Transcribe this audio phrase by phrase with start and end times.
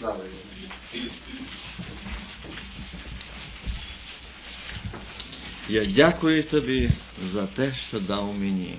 [0.00, 1.10] Слава Ему.
[5.68, 6.90] Я дякую тобі
[7.22, 8.78] за те, що дав мені.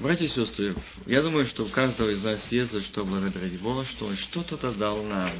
[0.00, 3.86] Братья и сестры, я думаю, что у каждого из нас есть за что благодарить Бога,
[3.86, 5.32] что Он что-то дал нам.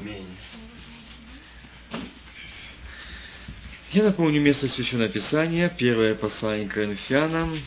[3.92, 7.60] Я напомню место Священного Писания, первое послание к Коринфянам,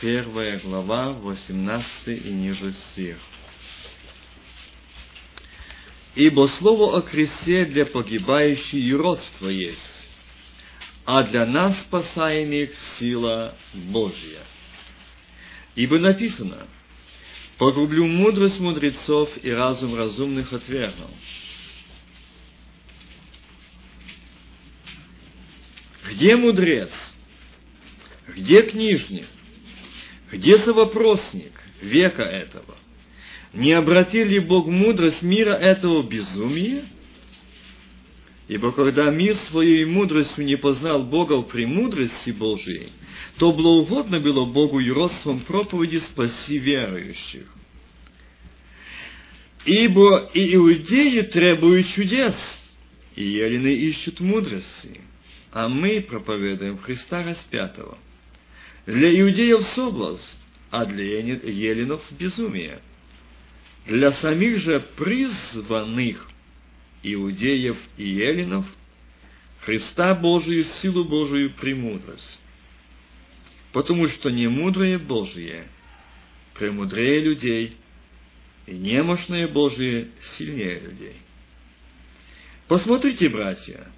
[0.00, 3.18] первая глава, 18 и ниже стих.
[6.14, 10.08] Ибо слово о кресте для погибающих юродство есть,
[11.04, 14.40] а для нас спасаемых сила Божья.
[15.76, 16.66] Ибо написано,
[17.58, 21.10] погублю мудрость мудрецов и разум разумных отвергнул.
[26.08, 26.90] Где мудрец?
[28.26, 29.26] Где книжник?
[30.32, 32.79] Где совопросник века этого?
[33.52, 36.84] Не обратил ли Бог мудрость мира этого в безумие?
[38.48, 42.90] Ибо когда мир своей мудростью не познал Бога в премудрости Божией,
[43.38, 47.46] то благоугодно было Богу и родством проповеди спаси верующих.
[49.64, 52.34] Ибо и иудеи требуют чудес,
[53.14, 55.00] и елены ищут мудрости,
[55.52, 57.98] а мы проповедуем Христа распятого.
[58.86, 60.22] Для иудеев соблазн,
[60.70, 62.80] а для еленов безумие.
[63.86, 66.28] Для самих же призванных
[67.02, 68.66] иудеев и еленов
[69.60, 72.40] Христа Божию, силу Божию, премудрость.
[73.72, 75.68] Потому что немудрое Божие
[76.54, 77.76] премудрее людей,
[78.66, 81.16] и немощное Божие сильнее людей.
[82.68, 83.90] Посмотрите, братья,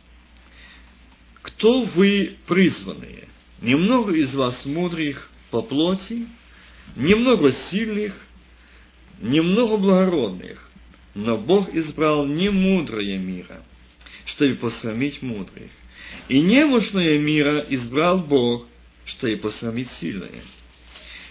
[1.42, 3.28] кто вы призванные?
[3.61, 6.27] Немного из вас мудрых по плоти,
[6.96, 8.14] немного сильных,
[9.23, 10.69] немного благородных,
[11.15, 13.62] но Бог избрал не мудрое мира,
[14.27, 15.70] чтобы посрамить мудрых.
[16.29, 18.67] И немощное мира избрал Бог,
[19.05, 20.42] чтобы посрамить сильное.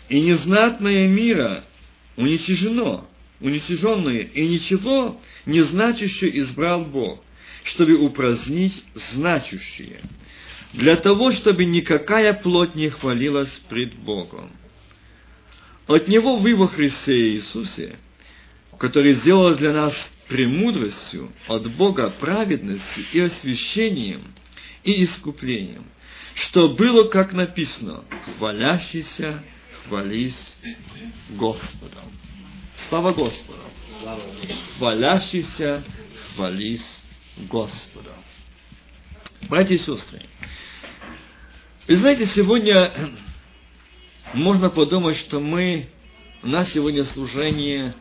[0.09, 1.65] И незнатное мира
[2.15, 3.07] уничижено,
[3.39, 7.23] уничиженное, и ничего не значащее избрал Бог,
[7.63, 8.83] чтобы упразднить
[9.13, 9.99] значущее,
[10.73, 14.51] для того, чтобы никакая плоть не хвалилась пред Богом.
[15.91, 17.97] От Него вы во Христе Иисусе,
[18.77, 19.93] который сделал для нас
[20.29, 24.33] премудростью от Бога праведностью и освящением
[24.85, 25.83] и искуплением,
[26.35, 28.05] что было, как написано,
[28.37, 29.43] хвалящийся,
[29.83, 30.57] хвались
[31.31, 32.05] Господом.
[32.87, 33.59] Слава Господу!
[34.77, 35.83] Хвалящийся,
[36.33, 37.03] хвались
[37.49, 38.15] Господа.
[39.49, 40.21] Братья и сестры,
[41.85, 42.93] вы знаете, сегодня
[44.33, 45.87] можно подумать, что мы,
[46.43, 47.93] у нас сегодня служение,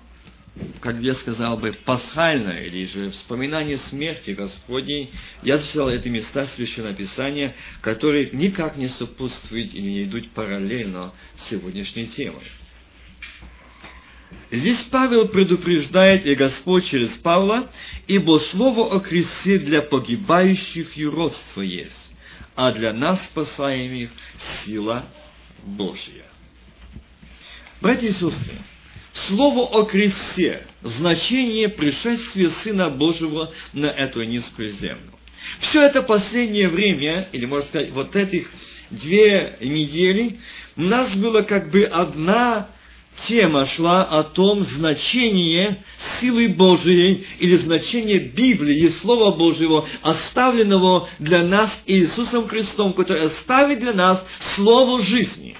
[0.81, 5.11] как я сказал бы, пасхальное, или же вспоминание смерти Господней.
[5.43, 11.51] Я читал эти места Священного Писания, которые никак не сопутствуют и не идут параллельно с
[11.51, 12.45] сегодняшней темой.
[14.53, 17.71] Здесь Павел предупреждает, и Господь через Павла,
[18.07, 22.17] ибо слово о кресте для погибающих юродство есть,
[22.55, 24.11] а для нас спасаемых
[24.65, 25.07] сила
[25.65, 26.25] Божья.
[27.81, 28.57] Братья и сестры,
[29.27, 35.13] слово о кресте, значение пришествия Сына Божьего на эту низкую землю.
[35.61, 38.51] Все это последнее время, или можно сказать, вот этих
[38.91, 40.41] две недели,
[40.77, 42.69] у нас было как бы одна
[43.27, 45.77] тема шла о том значении
[46.21, 53.93] силы Божией или значение Библии, Слова Божьего, оставленного для нас Иисусом Христом, который оставит для
[53.93, 55.57] нас Слово жизни.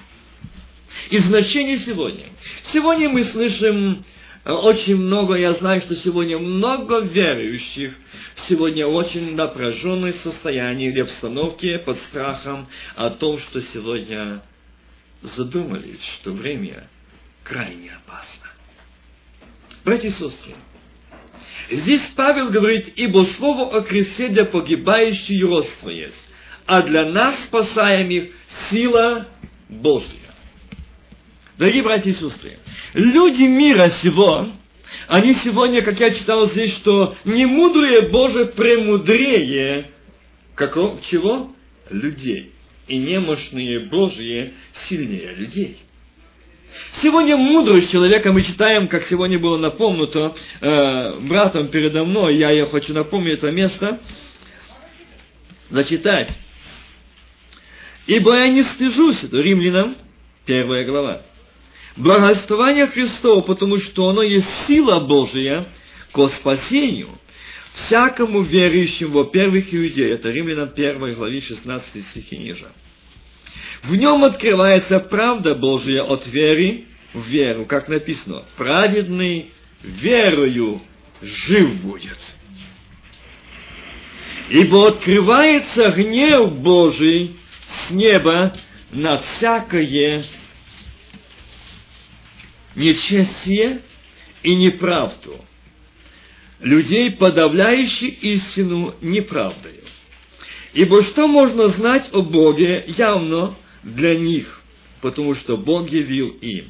[1.09, 2.25] И значение сегодня.
[2.63, 4.03] Сегодня мы слышим
[4.45, 7.93] очень много, я знаю, что сегодня много верующих,
[8.47, 14.41] сегодня очень напряженное состояние или обстановке под страхом о том, что сегодня
[15.21, 16.87] задумались, что время
[17.43, 18.47] крайне опасно.
[19.83, 20.53] Братья и сестры,
[21.69, 26.29] здесь Павел говорит, ибо слово о кресте для погибающих родство есть,
[26.65, 28.29] а для нас, спасаемых,
[28.69, 29.27] сила
[29.69, 30.07] Божья.
[31.57, 32.57] Дорогие братья и сестры,
[32.93, 34.47] люди мира сего,
[35.07, 39.91] они сегодня, как я читал здесь, что не мудрые Боже премудрее
[40.55, 41.53] какого, чего?
[41.89, 42.51] Людей.
[42.87, 44.53] И немощные Божьи
[44.87, 45.77] сильнее людей.
[47.01, 52.65] Сегодня мудрость человека мы читаем, как сегодня было напомнуто э, братом передо мной, я ее
[52.65, 53.99] хочу напомнить это место,
[55.69, 56.29] зачитать.
[58.07, 59.95] «Ибо я не стыжусь», это римлянам,
[60.45, 61.21] первая глава,
[61.95, 65.67] «благословения Христова, потому что оно есть сила Божия
[66.11, 67.09] ко спасению
[67.73, 70.13] всякому верующему, во-первых, иудею.
[70.13, 72.67] Это Римлянам 1 главе 16 стихи ниже.
[73.83, 79.51] В нем открывается правда Божия от веры в веру, как написано, праведный
[79.81, 80.81] верою
[81.21, 82.19] жив будет.
[84.49, 87.35] Ибо открывается гнев Божий
[87.67, 88.53] с неба
[88.91, 90.25] на всякое
[92.75, 93.81] нечестие
[94.43, 95.43] и неправду,
[96.59, 99.83] людей, подавляющих истину неправдою.
[100.73, 104.61] Ибо что можно знать о Боге явно для них,
[105.01, 106.67] потому что Бог явил им.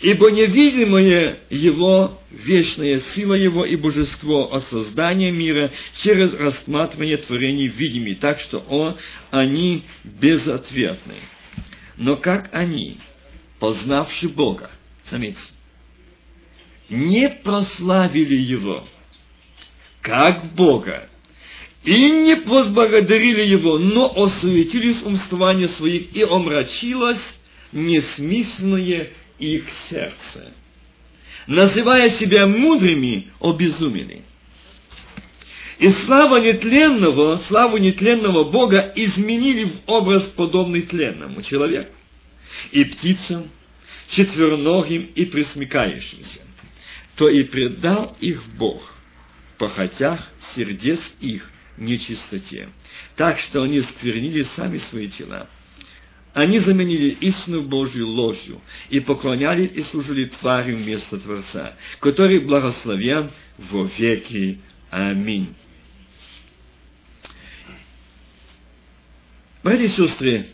[0.00, 5.70] Ибо невидимое Его, вечная сила Его и божество о создании мира
[6.02, 8.96] через рассматривание творений видимыми, так что он,
[9.30, 11.16] они безответны.
[11.96, 12.98] Но как они,
[13.58, 14.70] познавши Бога,
[15.10, 15.40] заметьте,
[16.88, 18.86] не прославили Его,
[20.02, 21.08] как Бога,
[21.86, 27.22] и не возблагодарили Его, но осуетились умствования своих, и омрачилось
[27.70, 30.52] несмысленное их сердце.
[31.46, 34.22] Называя себя мудрыми, обезумели.
[35.78, 41.92] И слава нетленного, славу нетленного Бога изменили в образ подобный тленному человеку,
[42.72, 43.48] и птицам,
[44.08, 46.40] четвероногим и присмыкающимся,
[47.14, 48.82] то и предал их Бог,
[49.58, 52.70] похотях сердец их нечистоте,
[53.16, 55.48] так что они сквернили сами свои тела.
[56.32, 63.84] Они заменили истину Божью ложью и поклонялись и служили твари вместо Творца, который благословен во
[63.96, 64.60] веки.
[64.90, 65.54] Аминь.
[69.62, 70.46] Братья и сестры,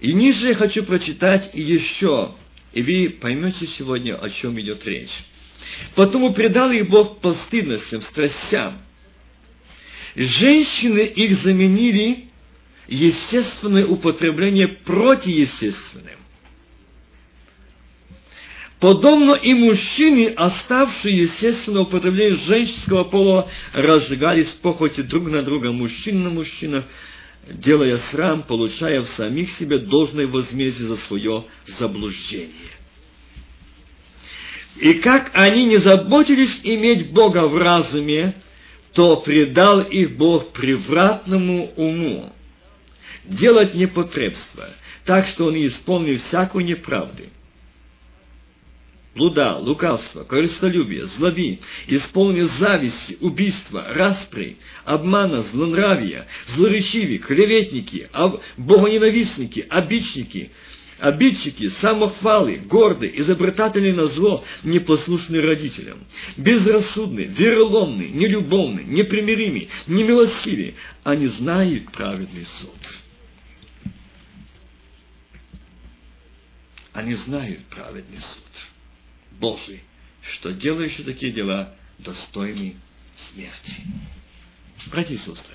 [0.00, 2.34] и ниже я хочу прочитать еще,
[2.72, 5.24] и вы поймете сегодня, о чем идет речь.
[5.94, 8.82] Потому предал их Бог постыдностям, страстям.
[10.14, 12.26] Женщины их заменили
[12.88, 16.18] естественное употребление протиестественным.
[18.80, 26.30] Подобно и мужчины, оставшие естественное употребление женского пола, разжигались похоти друг на друга, мужчин на
[26.30, 26.84] мужчинах,
[27.46, 31.44] делая срам, получая в самих себе должное возмездие за свое
[31.78, 32.50] заблуждение.
[34.76, 38.34] И как они не заботились иметь Бога в разуме,
[38.92, 42.32] то предал их Бог превратному уму,
[43.24, 44.68] делать непотребство,
[45.04, 47.24] так что они исполнили всякую неправду.
[49.14, 58.08] Блуда, лукавство, корыстолюбие, злоби, исполнили зависти, убийства, распри, обмана, злонравия, злоречивые, клеветники,
[58.56, 60.52] богоненавистники, обичники,
[61.00, 66.04] обидчики, самохвалы, гордые, изобретатели на зло, непослушные родителям,
[66.36, 73.00] безрассудные, вероломные, нелюбовные, непримиримые, немилостивые, они знают праведный суд.
[76.92, 79.82] Они знают праведный суд Божий,
[80.22, 82.76] что делающие такие дела достойны
[83.16, 83.74] смерти.
[84.90, 85.54] Братья и сестры,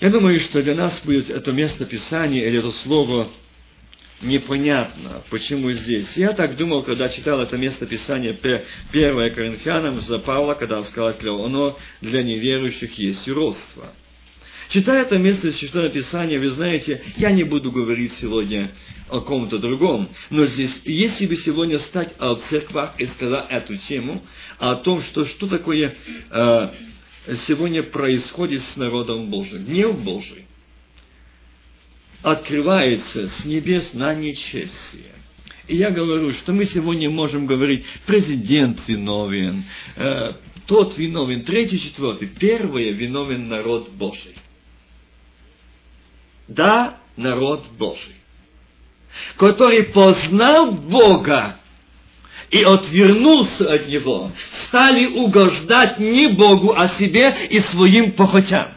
[0.00, 3.28] я думаю, что для нас будет это место Писания или это слово
[4.22, 6.06] непонятно, почему здесь.
[6.16, 11.14] Я так думал, когда читал это место Писания 1 Коринфянам за Павла, когда он сказал,
[11.14, 13.92] что оно для неверующих есть уродство.
[14.70, 18.70] Читая это место Священного Писания, вы знаете, я не буду говорить сегодня
[19.08, 24.26] о ком-то другом, но здесь, если бы сегодня стать о церквах и сказать эту тему,
[24.58, 25.96] о том, что, что такое
[26.30, 26.68] э,
[27.36, 29.64] сегодня происходит с народом Божьим.
[29.64, 30.46] Гнев Божий
[32.22, 35.12] открывается с небес на нечестие.
[35.66, 39.64] И я говорю, что мы сегодня можем говорить, президент виновен,
[39.96, 40.32] э,
[40.66, 42.28] тот виновен, третий, четвертый.
[42.28, 44.34] Первое виновен народ Божий.
[46.48, 48.14] Да, народ Божий,
[49.36, 51.57] который познал Бога
[52.50, 54.32] и отвернулся от него,
[54.66, 58.68] стали угождать не Богу, а себе и своим похотям.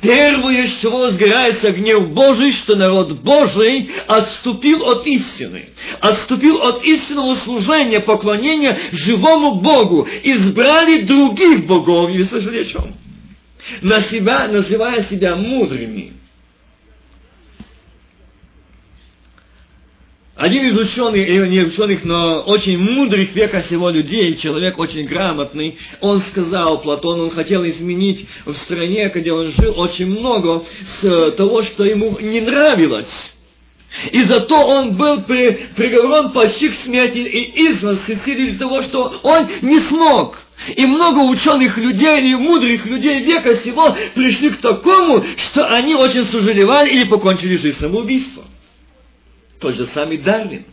[0.00, 5.68] Первое, с чего возгорается гнев Божий, что народ Божий отступил от истины,
[6.00, 12.94] отступил от истинного служения, поклонения живому Богу, избрали других богов, вы слышали о чем?
[13.82, 16.17] На себя, называя себя мудрыми.
[20.38, 25.78] Один из ученых, или не ученых, но очень мудрых века всего людей, человек очень грамотный,
[26.00, 30.62] он сказал, Платон, он хотел изменить в стране, где он жил, очень много
[31.00, 33.34] с того, что ему не нравилось.
[34.12, 39.18] И зато он был при, приговорен почти к смерти и изгнан с из того, что
[39.24, 40.38] он не смог.
[40.76, 46.26] И много ученых людей и мудрых людей века сего пришли к такому, что они очень
[46.26, 48.37] сожалевали или покончили жизнь самоубийством.
[49.60, 50.64] Тот же самый Дарвин.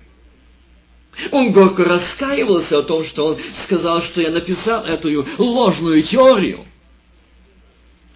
[1.32, 6.65] Он горько раскаивался о том, что он сказал, что я написал эту ложную теорию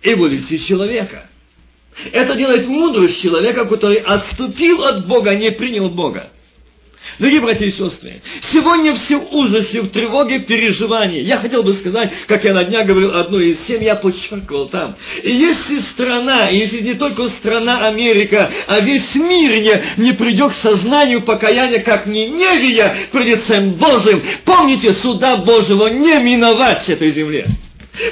[0.01, 1.29] эволюции человека.
[2.11, 6.29] Это делает мудрость человека, который отступил от Бога, не принял Бога.
[7.19, 8.21] Дорогие братья и сестры,
[8.53, 11.19] сегодня все в ужасе, в тревоге, переживании.
[11.19, 14.95] Я хотел бы сказать, как я на днях говорил одну из семь, я подчеркивал там.
[15.21, 21.21] Если страна, если не только страна Америка, а весь мир не, не придет к сознанию
[21.21, 27.47] покаяния, как Ниневия пред лицем Божьим, помните, суда Божьего не миновать этой земле.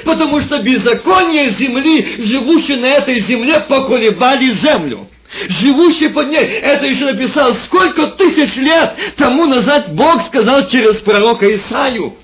[0.04, 5.08] Потому что беззаконие земли, живущие на этой земле, поколебали землю.
[5.30, 11.54] Живущие под ней, это еще написал, сколько тысяч лет тому назад Бог сказал через пророка
[11.54, 12.16] Исаию.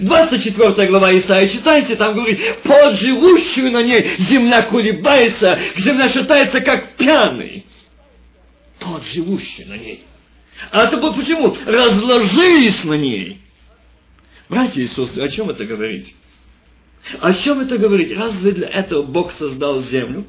[0.00, 6.92] 24 глава Исаия, читайте, там говорит, под живущую на ней земля колебается, земля считается как
[6.92, 7.66] пьяный.
[8.78, 10.04] Под живущую на ней.
[10.70, 11.56] А это почему?
[11.66, 13.40] Разложились на ней.
[14.48, 16.14] Братья и сестры, о чем это говорить?
[17.20, 18.16] О чем это говорить?
[18.16, 20.24] Разве для этого Бог создал землю?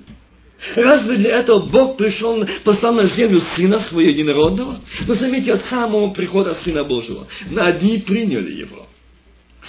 [0.76, 4.82] Разве для этого Бог пришел, послал на землю Сына Своего Единородного?
[5.08, 8.88] Но заметьте, от самого прихода Сына Божьего, на одни приняли Его.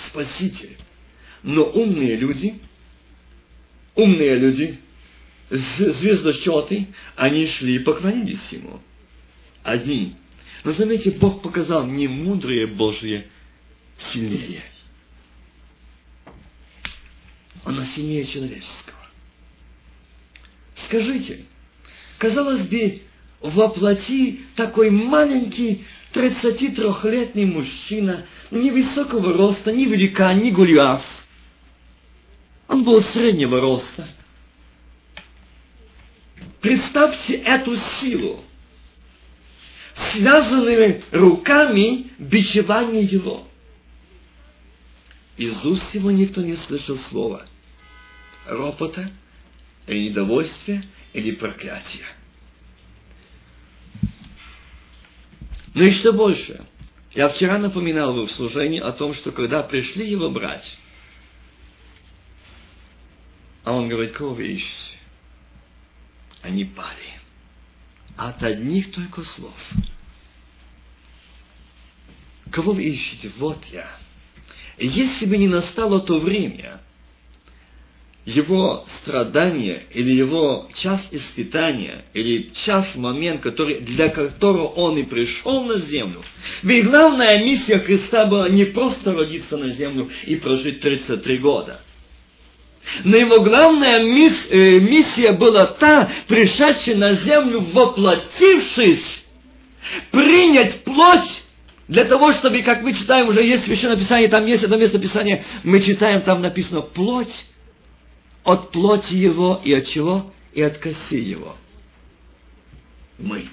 [0.08, 0.76] Спаситель.
[1.42, 2.54] Но умные люди,
[3.94, 4.78] умные люди,
[5.50, 8.80] звездочеты, они шли и поклонились Ему.
[9.62, 10.14] Одни.
[10.64, 13.26] Но заметьте, Бог показал не мудрые Божьи
[13.98, 14.62] сильнее–
[17.66, 18.95] оно сильнее человеческого.
[20.84, 21.44] Скажите,
[22.18, 23.02] казалось бы,
[23.40, 31.02] воплоти такой маленький 33-летний мужчина, невысокого роста, ни велика, ни гуляв.
[32.68, 34.08] Он был среднего роста.
[36.60, 38.42] Представьте эту силу,
[39.94, 43.46] связанными руками бичевания его.
[45.36, 47.46] Из уст его никто не слышал слова–
[48.46, 49.10] ропота,
[49.86, 52.06] или недовольствия, или проклятия.
[55.74, 56.64] Ну и что больше?
[57.12, 60.78] Я вчера напоминал вы в служении о том, что когда пришли его брать,
[63.64, 64.98] а он говорит, кого вы ищете?
[66.42, 67.20] Они пали.
[68.16, 69.54] От одних только слов.
[72.50, 73.32] Кого вы ищете?
[73.38, 73.88] Вот я.
[74.78, 76.80] Если бы не настало то время,
[78.26, 85.64] его страдание или его час испытания, или час, момент, который, для которого он и пришел
[85.64, 86.24] на землю.
[86.62, 91.80] Ведь главная миссия Христа была не просто родиться на землю и прожить 33 года.
[93.04, 99.24] Но его главная мисс, э, миссия была та, пришедшая на землю, воплотившись,
[100.10, 101.44] принять плоть
[101.86, 105.44] для того, чтобы, как мы читаем, уже есть Священное Писание, там есть одно место Писания,
[105.62, 107.46] мы читаем, там написано «плоть
[108.46, 110.32] от плоти его и от чего?
[110.54, 111.56] И от коси его.
[113.18, 113.48] Мы.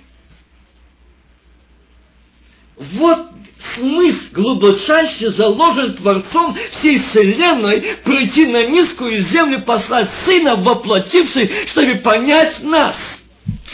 [2.78, 3.28] Вот
[3.76, 12.62] смысл глубочайше заложен Творцом всей Вселенной прийти на низкую землю, послать Сына, воплотивший, чтобы понять
[12.62, 12.96] нас.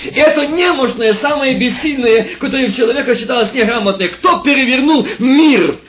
[0.03, 4.07] И это немощное, самое бессильное, которое у человека считалось неграмотное.
[4.07, 5.79] Кто перевернул мир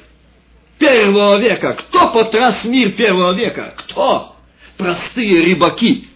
[0.78, 1.74] первого века?
[1.74, 3.74] Кто потряс мир первого века?
[3.76, 4.29] Кто?
[4.80, 6.08] Простые рыбаки.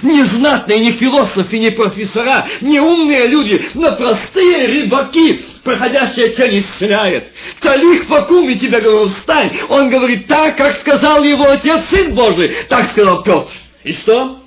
[0.00, 7.30] Не знатные, не философы, не профессора, не умные люди, но простые рыбаки, проходящая тень исцеляет.
[7.60, 9.50] Талих покуми тебя, говорю, встань.
[9.68, 13.48] Он говорит, так, как сказал его отец, сын Божий, так сказал Петр.
[13.82, 14.42] И что?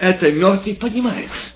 [0.00, 1.52] Это мертвый поднимается.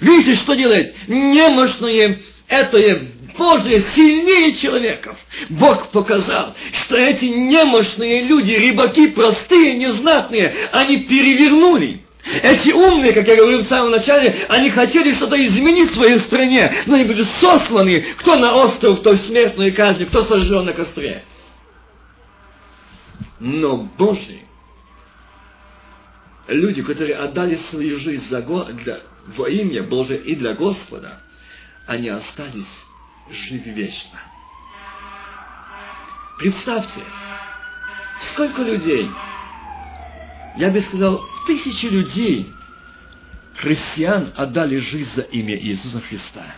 [0.00, 0.94] Видите, что делает?
[1.06, 2.98] Немощные, это
[3.38, 5.16] Божие сильнее человеков.
[5.48, 12.00] Бог показал, что эти немощные люди, рыбаки простые, незнатные, они перевернули.
[12.42, 16.74] Эти умные, как я говорил в самом начале, они хотели что-то изменить в своей стране,
[16.86, 21.24] но они были сосланы, кто на остров, кто в смертную казнь, кто сожжен на костре.
[23.38, 24.42] Но Божьи,
[26.48, 29.00] люди, которые отдали свою жизнь за, для,
[29.36, 31.22] во имя Божие и для Господа,
[31.90, 32.86] они остались
[33.28, 34.16] живи вечно.
[36.38, 37.00] Представьте,
[38.30, 39.10] сколько людей,
[40.56, 42.48] я бы сказал, тысячи людей,
[43.56, 46.54] христиан отдали жизнь за имя Иисуса Христа.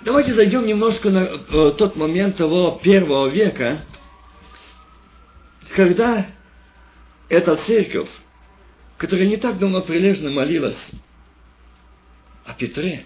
[0.00, 3.84] Давайте зайдем немножко на э, тот момент того первого века,
[5.74, 6.28] когда
[7.28, 8.08] эта церковь,
[8.96, 10.92] которая не так давно прилежно молилась
[12.46, 13.04] о Петре,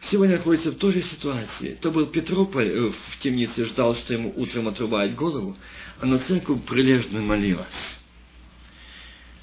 [0.00, 1.78] сегодня находится в той же ситуации.
[1.80, 5.56] То был Петрополь э, в темнице, ждал, что ему утром отрубают голову,
[6.00, 8.00] а на церковь прилежно молилась.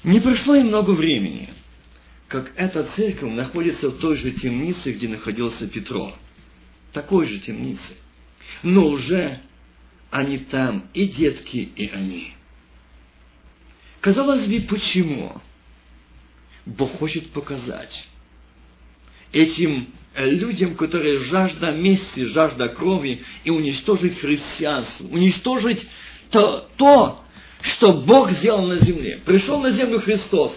[0.04, 1.52] Не прошло и много времени,
[2.28, 6.14] как эта церковь находится в той же темнице, где находился Петро.
[6.92, 7.96] Такой же темнице.
[8.62, 9.40] Но уже
[10.10, 12.34] они там, и детки, и они.
[14.00, 15.40] Казалось бы, почему?
[16.64, 18.08] Бог хочет показать
[19.36, 25.86] этим людям, которые жажда мести, жажда крови, и уничтожить христианство, уничтожить
[26.30, 27.24] то, то,
[27.60, 29.20] что Бог сделал на земле.
[29.24, 30.56] Пришел на землю Христос,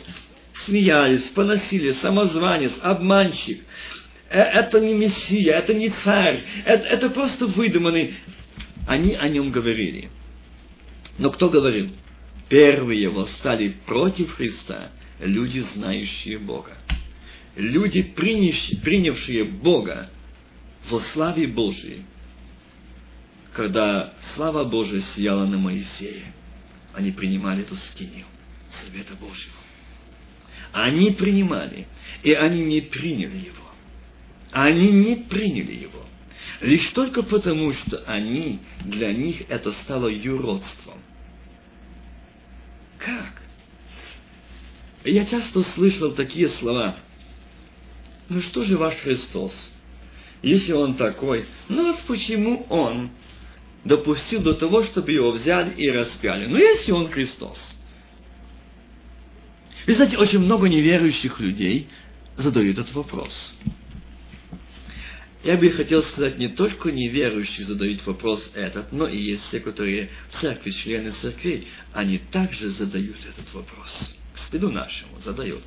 [0.65, 3.61] смеялись, поносили, самозванец, обманщик.
[4.29, 8.15] Э, это не Мессия, это не царь, это, это просто выдуманный.
[8.87, 10.09] Они о нем говорили.
[11.17, 11.89] Но кто говорил?
[12.47, 16.77] Первые восстали против Христа люди, знающие Бога.
[17.59, 20.09] Люди, принявшие Бога
[20.89, 22.05] во славе Божией,
[23.53, 26.33] когда слава Божия сияла на Моисея
[26.93, 28.25] они принимали эту скинию
[28.81, 29.55] Совета Божьего.
[30.71, 31.87] Они принимали,
[32.23, 33.69] и они не приняли его.
[34.51, 36.05] Они не приняли его.
[36.61, 40.99] Лишь только потому, что они, для них это стало юродством.
[42.97, 43.41] Как?
[45.03, 46.97] Я часто слышал такие слова.
[48.29, 49.71] Ну что же ваш Христос?
[50.41, 53.09] Если он такой, ну вот почему он
[53.83, 56.45] допустил до того, чтобы его взяли и распяли.
[56.45, 57.59] Но если он Христос?
[59.87, 61.87] Вы знаете, очень много неверующих людей
[62.37, 63.55] задают этот вопрос.
[65.43, 70.09] Я бы хотел сказать, не только неверующие задают вопрос этот, но и есть те, которые
[70.29, 74.13] в церкви, члены церкви, они также задают этот вопрос.
[74.33, 75.63] К стыду нашему задают.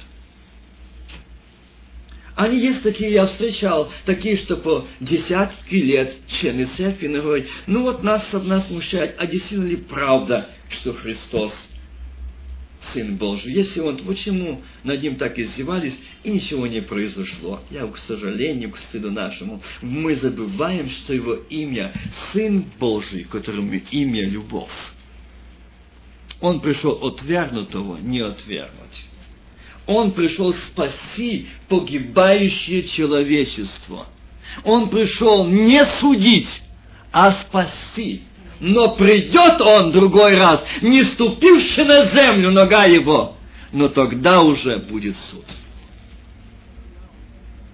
[2.34, 8.02] Они есть такие, я встречал, такие, что по десятки лет члены церкви говорят, ну вот
[8.02, 11.52] нас одна смущает, а действительно ли правда, что Христос
[12.92, 13.52] Сын Божий?
[13.52, 17.60] Если Он, почему над Ним так издевались, и ничего не произошло?
[17.70, 21.92] Я, к сожалению, к стыду нашему, мы забываем, что Его имя
[22.32, 24.70] Сын Божий, которому имя Любовь.
[26.40, 29.04] Он пришел отвергнутого не отвергнуть.
[29.86, 34.06] Он пришел спасти погибающее человечество.
[34.64, 36.62] Он пришел не судить,
[37.10, 38.22] а спасти.
[38.60, 43.36] Но придет он другой раз, не ступивший на землю нога его,
[43.72, 45.44] но тогда уже будет суд.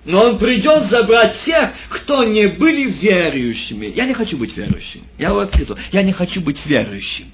[0.07, 3.93] Но он придет забрать тех, кто не были верующими.
[3.95, 5.03] Я не хочу быть верующим.
[5.19, 5.77] Я вот это.
[5.93, 7.31] Я не хочу быть верующим.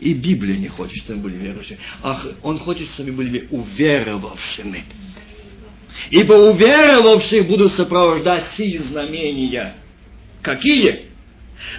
[0.00, 1.78] И Библия не хочет, чтобы были верующими.
[2.02, 4.84] Ах, Он хочет, чтобы были уверовавшими.
[6.10, 9.74] Ибо уверовавшие будут сопровождать сии знамения.
[10.40, 11.09] Какие?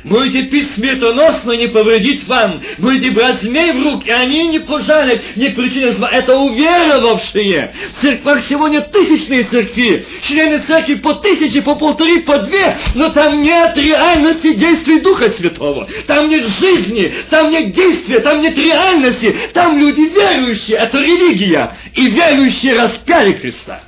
[0.03, 2.61] Будете пить смертоносно, не повредить вам.
[2.77, 6.09] Будете брать змей в руки, и они не пожалят, не причинят зла.
[6.09, 7.73] Это уверовавшие.
[7.97, 10.05] В церквах сегодня тысячные церкви.
[10.27, 12.77] Члены церкви по тысяче, по полторы, по две.
[12.95, 15.87] Но там нет реальности действий Духа Святого.
[16.07, 19.35] Там нет жизни, там нет действия, там нет реальности.
[19.53, 20.77] Там люди верующие.
[20.77, 21.75] Это религия.
[21.93, 23.83] И верующие распяли Христа.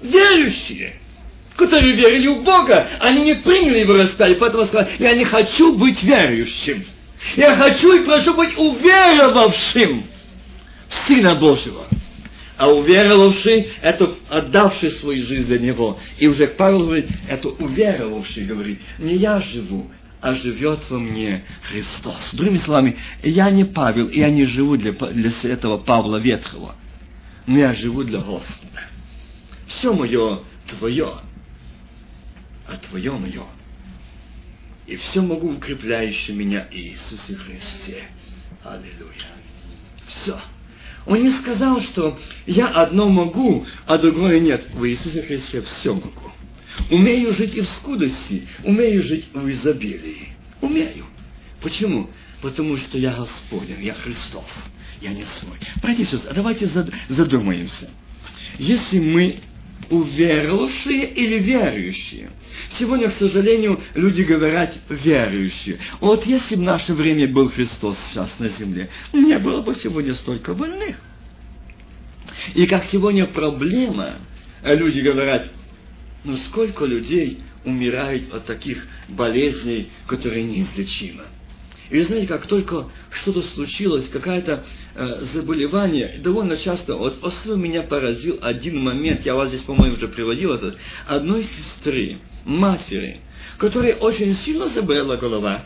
[0.00, 0.97] Верующие
[1.58, 6.02] которые верили в Бога, они не приняли его распятие, поэтому сказали, я не хочу быть
[6.04, 6.84] верующим.
[7.36, 10.06] Я хочу и прошу быть уверовавшим
[10.88, 11.84] в Сына Божьего.
[12.56, 15.98] А уверовавший– это отдавший свою жизнь для Него.
[16.18, 19.90] И уже Павел говорит, это уверовавший, говорит, не я живу,
[20.20, 22.16] а живет во мне Христос.
[22.34, 26.76] Другими словами, я не Павел, и я не живу для, для этого Павла Ветхого,
[27.48, 28.80] но я живу для Господа.
[29.66, 31.14] Все мое Твое
[32.68, 33.44] а Твое мое.
[34.86, 38.04] И все могу укрепляющий меня Иисусе Христе.
[38.64, 39.26] Аллилуйя.
[40.06, 40.38] Все.
[41.06, 44.68] Он не сказал, что я одно могу, а другое нет.
[44.72, 46.32] В Иисусе Христе все могу.
[46.90, 50.28] Умею жить и в скудости, умею жить в изобилии.
[50.60, 51.06] Умею.
[51.60, 52.10] Почему?
[52.40, 54.46] Потому что я Господен, я Христов,
[55.00, 55.58] я не свой.
[55.82, 56.70] Братья и давайте
[57.08, 57.90] задумаемся.
[58.58, 59.40] Если мы
[59.90, 62.30] уверовавшие или верующие.
[62.70, 65.78] Сегодня, к сожалению, люди говорят верующие.
[66.00, 70.14] Вот если бы в наше время был Христос сейчас на земле, не было бы сегодня
[70.14, 70.96] столько больных.
[72.54, 74.20] И как сегодня проблема,
[74.62, 75.50] люди говорят,
[76.24, 81.24] ну сколько людей умирают от таких болезней, которые неизлечимы.
[81.90, 88.38] И знаете, как только что-то случилось, какое-то э, заболевание, довольно часто, вот особенно меня поразил
[88.42, 93.20] один момент, я вас здесь, по-моему, уже приводил это, одной сестры, матери,
[93.56, 95.64] которой очень сильно заболела голова.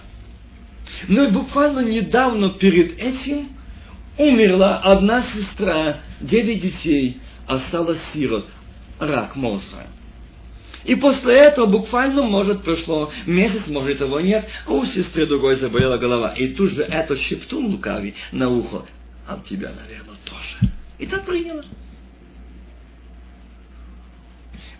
[1.08, 3.48] Но буквально недавно перед этим
[4.16, 8.46] умерла одна сестра, девять детей, осталась сирот,
[8.98, 9.86] рак мозга.
[10.84, 15.96] И после этого буквально, может, прошло месяц, может, его нет, а у сестры другой заболела
[15.96, 16.34] голова.
[16.34, 18.84] И тут же этот шептун лукавый на ухо,
[19.26, 20.72] а у тебя, наверное, тоже.
[20.98, 21.64] И так приняла.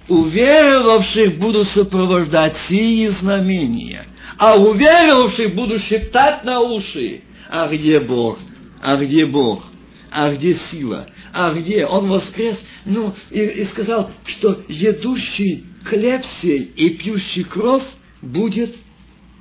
[0.09, 7.23] Уверовавших будут сопровождать сии знамения, а уверовавших будут шептать на уши.
[7.49, 8.39] А где Бог?
[8.81, 9.65] А где Бог?
[10.11, 11.07] А где сила?
[11.33, 11.87] А где?
[11.87, 17.87] Он воскрес, ну, и, и сказал, что едущий хлеб сей и пьющий кровь
[18.21, 18.77] будет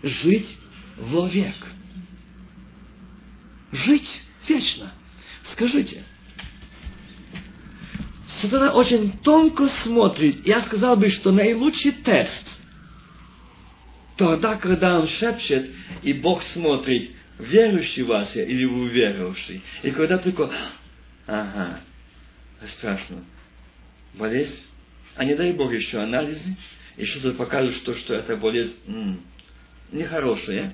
[0.04, 0.58] жить
[0.98, 1.56] вовек.
[3.72, 4.92] Жить вечно.
[5.44, 6.04] Скажите,
[8.42, 10.46] сатана очень тонко смотрит.
[10.46, 12.46] Я сказал бы, что наилучший тест
[14.18, 15.72] тогда, когда он шепчет,
[16.04, 19.62] и Бог смотрит, верующий вас я или вы.
[19.84, 20.52] И когда только,
[21.26, 21.80] ага,
[22.68, 23.24] страшно,
[24.14, 24.54] болезнь,
[25.16, 26.58] а не дай Бог еще анализы,
[26.98, 29.22] и что-то покажет, что, что эта болезнь м,
[29.92, 30.74] нехорошая.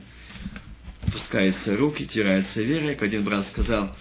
[1.08, 3.96] Опускаются руки, тирается вера, как один брат сказал,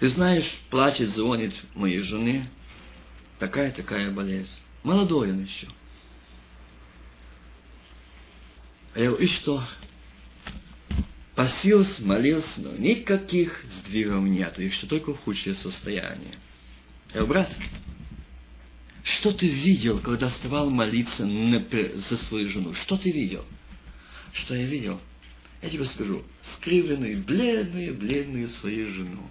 [0.00, 2.48] ты знаешь, плачет, звонит моей жене,
[3.38, 4.50] такая-такая болезнь.
[4.82, 5.68] Молодой он еще.
[8.94, 9.68] А я говорю, и что?
[11.34, 16.38] Посился, молился, но никаких сдвигов нет, и что только в худшее состояние.
[17.12, 17.52] Я говорю, брат,
[19.02, 22.74] что ты видел, когда вставал молиться за свою жену?
[22.74, 23.44] Что ты видел?
[24.32, 25.00] Что я видел?
[25.62, 29.28] Я тебе скажу, скривленную, бледную, бледную свою жену,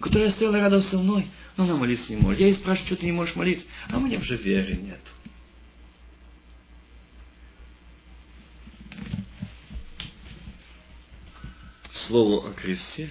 [0.00, 2.40] которая стояла рядом со мной, но она молиться не может.
[2.40, 5.00] Я ей спрашиваю, что ты не можешь молиться, а мне уже веры нет.
[11.92, 13.10] Слово о кресте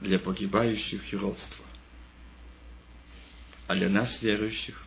[0.00, 1.63] для погибающих и родства
[3.66, 4.84] а для нас, верующих,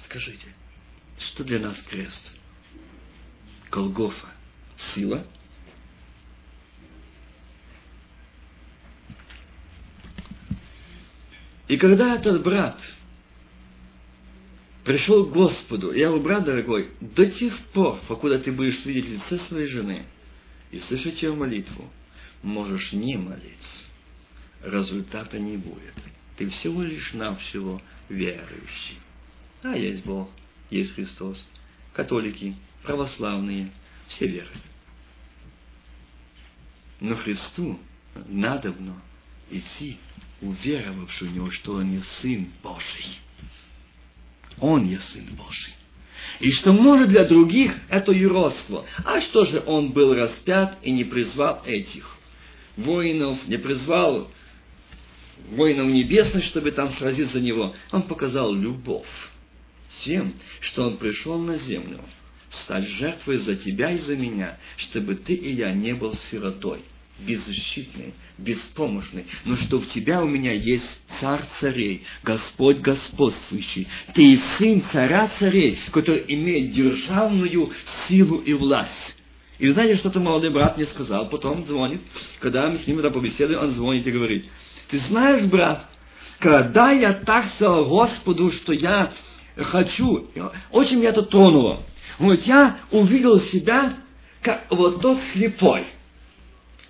[0.00, 0.54] Скажите,
[1.18, 2.32] что для нас крест?
[3.70, 4.28] Голгофа.
[4.94, 5.26] Сила?
[11.66, 12.80] И когда этот брат
[14.84, 19.38] пришел к Господу, я говорю, брат дорогой, до тех пор, покуда ты будешь видеть лице
[19.38, 20.06] своей жены
[20.70, 21.90] и слышать ее молитву,
[22.42, 23.80] можешь не молиться.
[24.62, 25.94] Результата не будет.
[26.36, 28.98] Ты всего лишь навсего верующий.
[29.62, 30.30] А есть Бог,
[30.70, 31.48] есть Христос.
[31.92, 33.70] Католики, православные,
[34.08, 34.52] все верят.
[37.00, 37.78] Но Христу
[38.28, 39.00] надобно
[39.50, 39.98] идти,
[40.40, 43.18] уверовавший в Него, что Он не Сын Божий.
[44.58, 45.74] Он есть Сын Божий.
[46.40, 48.86] И что может для других это юродство.
[49.04, 52.15] А что же Он был распят и не призвал этих?
[52.76, 54.30] Воинов, не призвал
[55.50, 57.74] воинов небесных, чтобы там сразиться за него.
[57.92, 59.06] Он показал любовь
[60.00, 62.00] тем, что он пришел на землю,
[62.50, 66.80] стать жертвой за тебя и за меня, чтобы ты и я не был сиротой,
[67.18, 73.86] беззащитный, беспомощный, но что в тебя у меня есть царь царей, Господь господствующий.
[74.14, 77.70] Ты сын царя царей, который имеет державную
[78.06, 79.15] силу и власть.
[79.58, 82.02] И знаете, что-то молодой брат мне сказал, потом звонит,
[82.40, 84.44] когда мы с ним это побеседуем, он звонит и говорит,
[84.88, 85.86] ты знаешь, брат,
[86.38, 89.12] когда я так сказал Господу, что я
[89.56, 90.28] хочу,
[90.70, 91.82] очень меня это тронуло.
[92.18, 93.94] Вот я увидел себя,
[94.42, 95.86] как вот тот слепой,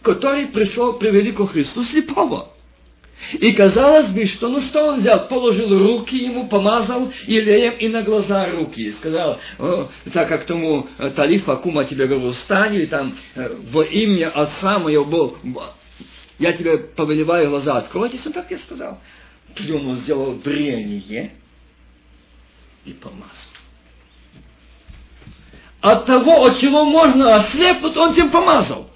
[0.03, 2.53] который пришел, привели ко Христу слепого.
[3.33, 5.27] И казалось бы, что ну что он взял?
[5.27, 8.89] Положил руки ему, помазал елеем и на глаза руки.
[8.89, 9.41] И сказал,
[10.13, 14.79] так как тому э, Талиф Акума тебе говорил, встань, или там э, во имя Отца
[14.79, 15.37] моего,
[16.39, 19.01] я тебе повелеваю глаза откройтесь, он так и сказал.
[19.71, 21.33] Он сделал брение
[22.85, 23.31] и помазал.
[25.81, 28.91] От того, от чего можно ослепнуть, он тем помазал.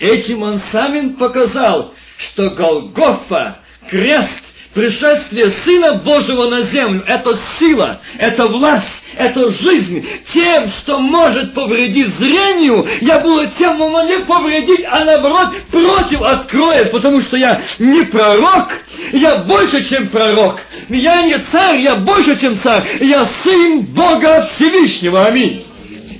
[0.00, 3.58] Этим он сам показал, что Голгофа,
[3.88, 4.42] крест,
[4.74, 8.86] Пришествие Сына Божьего на землю– это сила, это власть,
[9.16, 10.06] это жизнь.
[10.32, 17.20] Тем, что может повредить зрению, я буду тем, не повредить, а наоборот против откроет, потому
[17.20, 18.68] что я не пророк,
[19.10, 20.60] я больше, чем пророк.
[20.88, 22.84] Я не царь, я больше, чем царь.
[23.00, 25.26] Я сын Бога Всевышнего.
[25.26, 25.66] Аминь.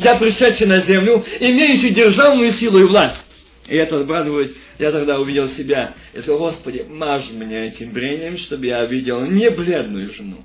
[0.01, 3.30] Я пришедший на землю, имеющий державную силу и власть.
[3.71, 8.67] И это обрадует я тогда увидел себя и сказал, Господи, мажь меня этим брением, чтобы
[8.67, 10.45] я видел не бледную жену.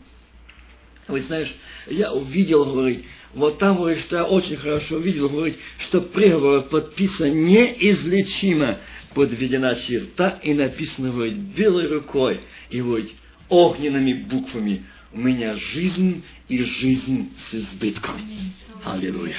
[1.07, 1.53] Вы знаешь,
[1.87, 7.45] я увидел, говорит, вот там, говорит, что я очень хорошо увидел, говорит, что приговор подписан
[7.45, 8.77] неизлечимо,
[9.15, 13.11] подведена черта и написано, говорит, белой рукой, и, говорит,
[13.49, 18.21] огненными буквами, у меня жизнь и жизнь с избытком.
[18.83, 19.35] Аллилуйя.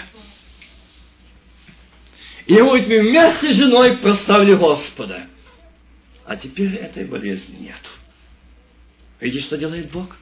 [2.47, 5.27] И вот мы вместе с женой прославили Господа.
[6.25, 7.81] А теперь этой болезни нет.
[9.21, 10.17] Видишь, что делает Бог?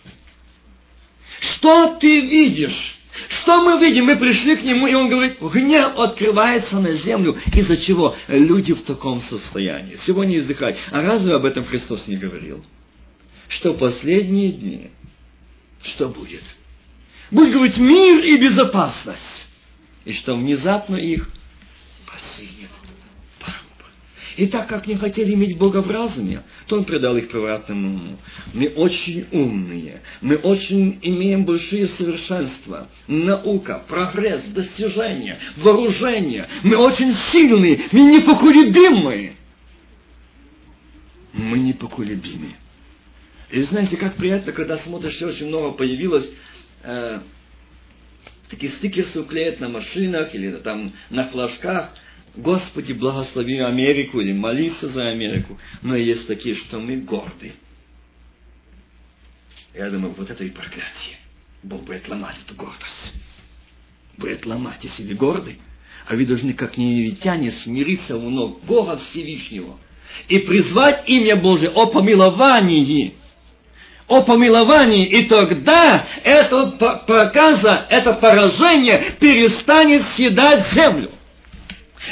[1.40, 2.96] Что ты видишь?
[3.28, 4.06] Что мы видим?
[4.06, 7.38] Мы пришли к Нему, и Он говорит, гнев открывается на землю.
[7.54, 8.16] Из-за чего?
[8.28, 9.98] Люди в таком состоянии.
[10.04, 10.76] Сегодня издыхать.
[10.90, 12.64] А разве об этом Христос не говорил?
[13.48, 14.90] Что последние дни,
[15.82, 16.42] что будет?
[17.30, 19.48] Будет, говорить, мир и безопасность.
[20.04, 21.28] И что внезапно их
[22.34, 22.70] постигнет
[23.40, 23.90] пагуба.
[24.36, 28.18] И так как не хотели иметь Бога в разуме, то Он предал их превратному уму.
[28.52, 32.88] Мы очень умные, мы очень имеем большие совершенства.
[33.06, 36.46] Наука, прогресс, достижения, вооружение.
[36.62, 39.36] Мы очень сильные, мы непоколебимые.
[41.32, 42.54] Мы непоколебимы.
[43.50, 46.28] И знаете, как приятно, когда смотришь, очень много появилось
[46.82, 47.20] э,
[48.48, 51.90] такие стикерсы уклеят на машинах или там на флажках.
[52.36, 55.58] Господи, благослови Америку или молиться за Америку.
[55.82, 57.52] Но есть такие, что мы горды.
[59.72, 61.18] Я думаю, вот это и проклятие.
[61.62, 63.12] Бог будет ломать эту гордость.
[64.16, 65.58] Будет ломать, если вы горды.
[66.06, 69.78] А вы должны, как неевитяне, смириться у ног Бога Всевышнего
[70.28, 73.14] и призвать имя Божие о помиловании
[74.06, 76.66] о помиловании, и тогда эта
[77.06, 81.10] проказа, это поражение перестанет съедать землю.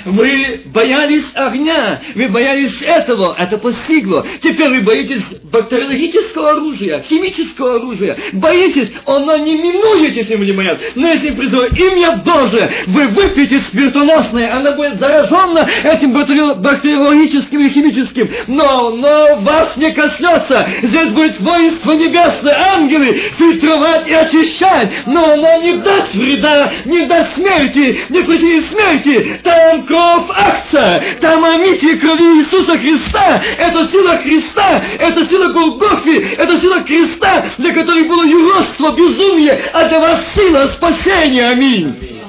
[0.05, 4.27] Вы боялись огня, вы боялись этого, это постигло.
[4.43, 8.17] Теперь вы боитесь бактериологического оружия, химического оружия.
[8.33, 10.85] Боитесь, оно не минует, если вы не боятся.
[10.95, 18.29] Но если призывать имя Божие, вы выпьете смертоносное, оно будет заражено этим бактериологическим и химическим.
[18.47, 20.69] Но, но вас не коснется.
[20.83, 24.91] Здесь будет воинство небесное, ангелы фильтровать и очищать.
[25.07, 29.41] Но оно не даст вреда, не даст смерти, не причинит смерти.
[29.43, 36.61] Там кровь акция, там омитие крови Иисуса Христа, это сила Христа, это сила Голгофи, это
[36.61, 42.21] сила креста, для которой было юродство, безумие, а для вас сила спасения, аминь.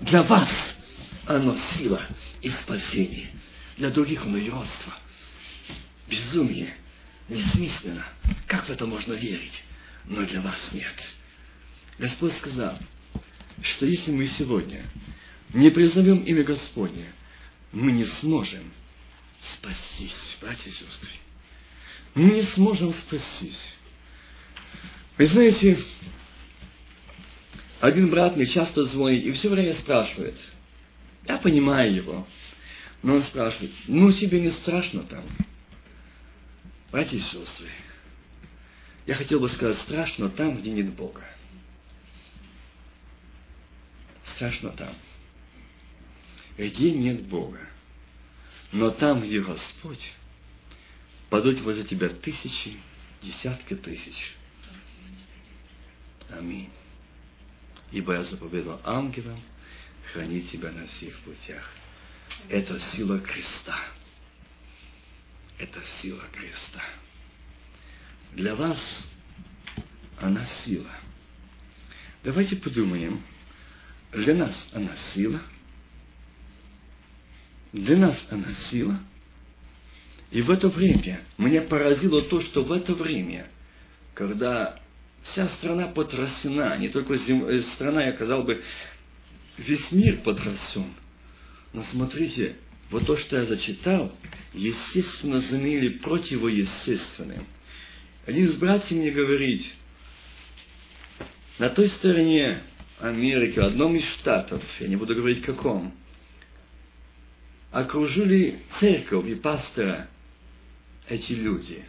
[0.00, 0.48] Для вас
[1.26, 2.00] оно сила
[2.42, 3.30] и спасение,
[3.76, 4.92] для других оно юродство,
[6.08, 6.74] безумие,
[7.28, 8.04] несмысленно.
[8.46, 9.62] Как в это можно верить?
[10.06, 10.94] Но для вас нет.
[11.98, 12.76] Господь сказал,
[13.62, 14.82] что если мы сегодня
[15.52, 17.06] не призовем имя Господне,
[17.72, 18.72] мы не сможем
[19.54, 21.10] спастись, братья и сестры.
[22.14, 23.60] Мы не сможем спастись.
[25.16, 25.78] Вы знаете,
[27.80, 30.38] один брат мне часто звонит и все время спрашивает.
[31.26, 32.26] Я понимаю его.
[33.02, 35.24] Но он спрашивает, ну тебе не страшно там?
[36.90, 37.68] Братья и сестры,
[39.06, 41.22] я хотел бы сказать, страшно там, где нет Бога.
[44.34, 44.94] Страшно там
[46.68, 47.58] где нет Бога.
[48.72, 50.12] Но там, где Господь,
[51.30, 52.78] падут возле тебя тысячи,
[53.22, 54.36] десятки тысяч.
[56.28, 56.70] Аминь.
[57.90, 59.42] Ибо я заповедал ангелам
[60.12, 61.68] хранить тебя на всех путях.
[62.48, 63.78] Это сила креста.
[65.58, 66.82] Это сила креста.
[68.32, 68.78] Для вас
[70.18, 70.90] она сила.
[72.22, 73.22] Давайте подумаем.
[74.12, 75.40] Для нас она сила–
[77.72, 79.00] для нас она сила.
[80.30, 83.48] И в это время меня поразило то, что в это время,
[84.14, 84.80] когда
[85.22, 87.46] вся страна потрясена, не только зем...
[87.46, 88.62] Э, страна, я сказал бы,
[89.58, 90.94] весь мир потрясен.
[91.72, 92.56] Но смотрите,
[92.90, 94.12] вот то, что я зачитал,
[94.52, 97.46] естественно, заменили противоестественным.
[98.26, 99.66] Один из братьев мне говорит,
[101.58, 102.60] на той стороне
[102.98, 105.94] Америки, в одном из штатов, я не буду говорить каком,
[107.70, 110.08] окружили церковь и пастора
[111.08, 111.84] эти люди.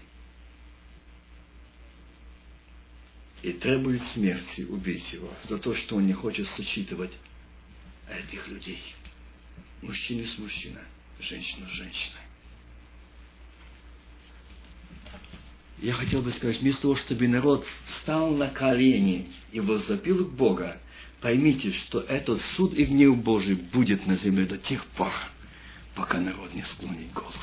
[3.41, 7.11] и требует смерти убить его за то, что он не хочет сочетывать
[8.09, 8.81] этих людей.
[9.81, 10.83] Мужчина с мужчиной,
[11.19, 12.19] женщина с женщиной.
[15.79, 20.79] Я хотел бы сказать, вместо того, чтобы народ встал на колени и возопил к Бога,
[21.21, 25.11] поймите, что этот суд и гнев Божий будет на земле до тех пор,
[26.01, 27.35] пока народ не склонит голову.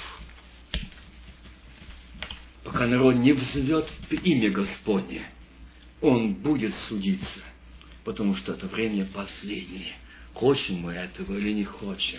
[2.64, 5.30] Пока народ не взовет имя Господне,
[6.00, 7.38] он будет судиться,
[8.02, 9.94] потому что это время последнее.
[10.34, 12.18] Хочем мы этого или не хочем.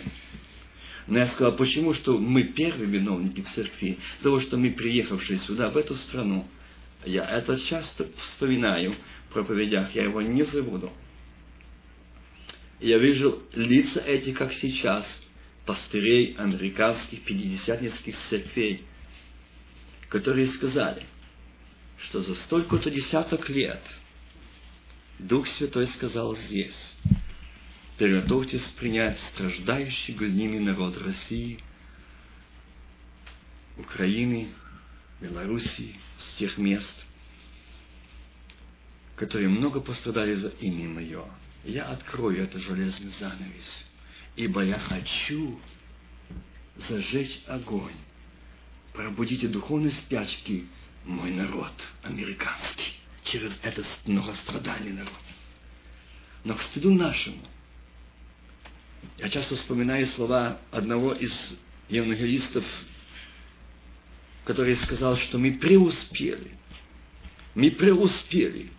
[1.06, 1.92] Но я сказал, почему?
[1.92, 6.48] Что мы первые виновники церкви, того, что мы, приехавшие сюда, в эту страну,
[7.04, 8.94] я это часто вспоминаю
[9.28, 10.90] в проповедях, я его не забуду.
[12.80, 15.19] Я вижу лица эти, как сейчас,
[15.70, 18.82] пастырей американских пятидесятницких церквей,
[20.08, 21.06] которые сказали,
[21.96, 23.80] что за столько-то десяток лет
[25.20, 26.96] Дух Святой сказал здесь,
[27.98, 31.60] приготовьтесь принять страждающий гоними народ России,
[33.76, 34.48] Украины,
[35.20, 37.06] Белоруссии, с тех мест,
[39.14, 41.24] которые много пострадали за имя Мое.
[41.62, 43.89] Я открою этот железный занавес,
[44.36, 45.60] ибо я хочу
[46.88, 47.94] зажечь огонь.
[48.92, 50.66] Пробудите духовные спячки
[51.04, 55.12] мой народ американский через этот многострадальный народ.
[56.44, 57.44] Но к стыду нашему–
[59.18, 61.32] я часто вспоминаю слова одного из
[61.88, 62.64] евангелистов,
[64.44, 66.52] который сказал, что мы преуспели.
[67.54, 68.70] Мы преуспели.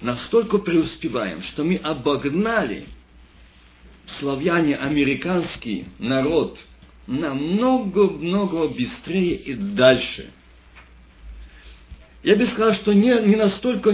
[0.00, 2.86] Настолько преуспеваем, что мы обогнали
[4.18, 6.58] славяне американский народ
[7.06, 10.30] намного-много быстрее и дальше.
[12.22, 13.92] Я бы сказал, что не, не настолько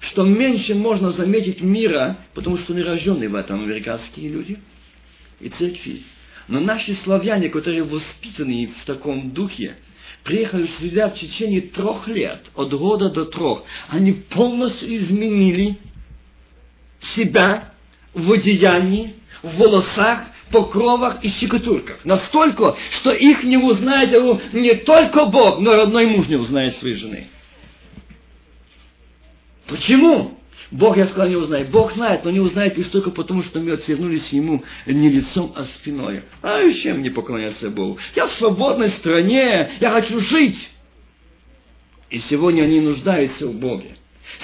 [0.00, 4.58] что меньше можно заметить мира, потому что не рожденные в этом американские люди
[5.40, 6.02] и церкви.
[6.48, 9.76] Но наши славяне, которые воспитаны в таком духе,
[10.24, 15.76] приехали сюда в течение трех лет, от года до трех, они полностью изменили
[17.00, 17.72] себя
[18.14, 22.04] в одеянии, в волосах, покровах и щекотурках.
[22.04, 27.28] Настолько, что их не узнает не только Бог, но родной муж не узнает своей жены.
[29.66, 30.36] Почему?
[30.70, 31.70] Бог, я сказал, не узнает.
[31.70, 35.64] Бог знает, но не узнает лишь только потому, что мы отвернулись Ему не лицом, а
[35.64, 36.22] спиной.
[36.42, 37.98] А зачем мне поклоняться Богу?
[38.14, 40.70] Я в свободной стране, я хочу жить.
[42.08, 43.96] И сегодня они нуждаются в Боге.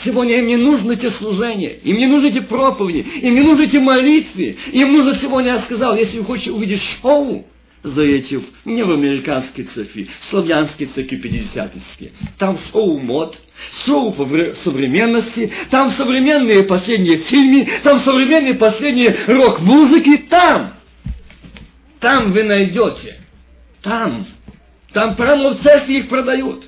[0.05, 3.79] Сегодня им не нужны эти служения, им не нужны эти проповеди, им не нужны эти
[3.79, 4.57] молитвы.
[4.73, 7.47] Им нужно сегодня, я сказал, если вы хотите увидеть шоу,
[7.83, 12.13] зайдете не в американские церкви, в славянские церкви пятидесятнические.
[12.39, 13.41] Там шоу мод,
[13.85, 14.15] шоу
[14.65, 20.75] современности, там современные последние фильмы, там современные последние рок-музыки, там.
[22.01, 23.17] Там вы найдете.
[23.83, 24.27] Там.
[24.93, 26.65] Там прямо в церкви их продают.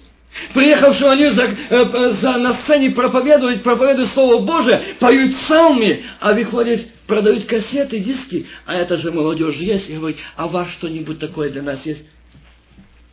[0.55, 6.87] Приехавшие они за, э, за, на сцене проповедуют, проповедуют Слово Божие, поют псалми, а выходят
[7.07, 11.51] продают кассеты, диски, а это же молодежь есть, и говорит, а у вас что-нибудь такое
[11.51, 12.05] для нас есть?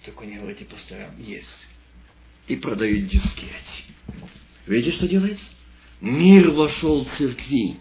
[0.04, 1.68] Только не говорите пасторам, есть.
[2.48, 4.20] И продают диски эти.
[4.68, 5.46] Видите, что делается?
[6.02, 7.78] Мир вошел в церкви.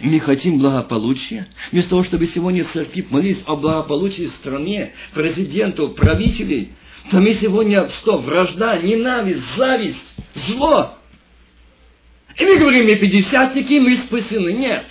[0.00, 1.48] Мы хотим благополучия.
[1.72, 6.70] Вместо того, чтобы сегодня церкви молились о благополучии стране, президентов, правителей,
[7.10, 8.18] то мы сегодня что?
[8.18, 10.98] Вражда, ненависть, зависть, зло.
[12.36, 14.52] И мы говорим, мы пятидесятники, мы спасены.
[14.52, 14.86] Нет.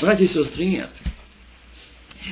[0.00, 0.90] Братья и сестры, нет.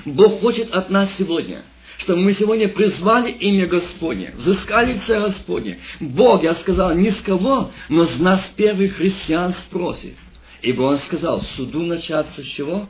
[0.04, 1.62] Бог хочет от нас сегодня,
[1.98, 5.78] чтобы мы сегодня призвали имя Господне, взыскали лице Господне.
[6.00, 10.16] Бог, я сказал, ни с кого, но с нас первых христиан спросит.
[10.62, 12.88] Ибо Он сказал, суду начаться с чего?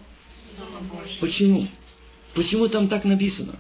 [1.21, 1.67] Почему?
[2.35, 3.57] Почему там так написано?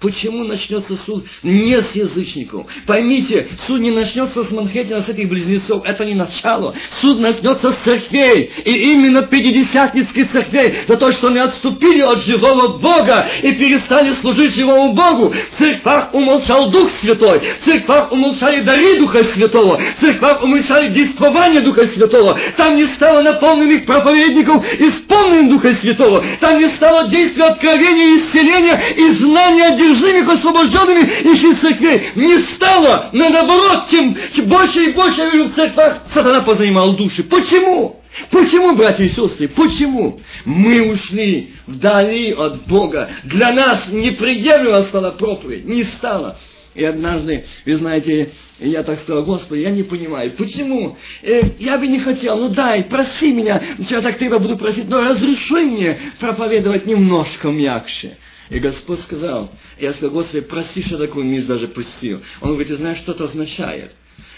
[0.00, 2.66] Почему начнется суд не с язычников?
[2.86, 5.84] Поймите, суд не начнется с Манхэттена, с этих близнецов.
[5.84, 6.74] Это не начало.
[7.02, 8.50] Суд начнется с церквей.
[8.64, 10.74] И именно пятидесятницких церквей.
[10.88, 15.34] За то, что они отступили от живого Бога и перестали служить живому Богу.
[15.34, 17.42] В церквах умолчал Дух Святой.
[17.60, 19.78] В церквах умолчали дары Духа Святого.
[19.98, 22.38] В церквах умолчали действование Духа Святого.
[22.56, 26.24] Там не стало наполненных проповедников исполненным Духа Святого.
[26.40, 33.28] Там не стало действия откровения, исцеления и знания одержимых, освобожденными из церквей не стало, но
[33.28, 37.22] наоборот, чем больше и больше я вижу в церквах, сатана позанимал души.
[37.24, 38.00] Почему?
[38.30, 40.20] Почему, братья и сестры, почему?
[40.44, 43.08] Мы ушли вдали от Бога.
[43.24, 46.36] Для нас неприемлемо стала проповедь, не стало.
[46.74, 48.30] И однажды, вы знаете,
[48.60, 50.96] я так сказал, Господи, я не понимаю, почему?
[51.22, 55.00] Э, я бы не хотел, ну дай, проси меня, я так тебя буду просить, но
[55.00, 58.18] разреши мне проповедовать немножко мягче.
[58.50, 62.20] И Господь сказал, я сказал, Господи, проси, что такое мисс даже пустил.
[62.40, 63.92] Он говорит, ты знаешь, что это означает?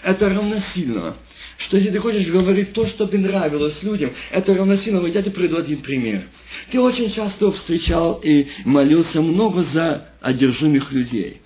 [0.04, 1.16] Это равносильно,
[1.56, 5.32] что если ты хочешь говорить то, что тебе нравилось людям, это равносильно, вот я тебе
[5.32, 6.28] приведу один пример.
[6.70, 11.40] Ты очень часто встречал и молился много за одержимых людей.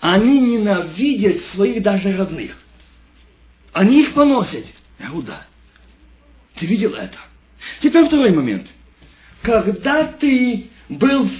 [0.00, 2.58] Они ненавидят своих даже родных.
[3.72, 4.66] Они их поносят.
[4.98, 5.46] Я говорю, да.
[6.56, 7.16] Ты видел это?
[7.80, 8.66] Теперь второй момент.
[9.42, 11.30] Когда ты был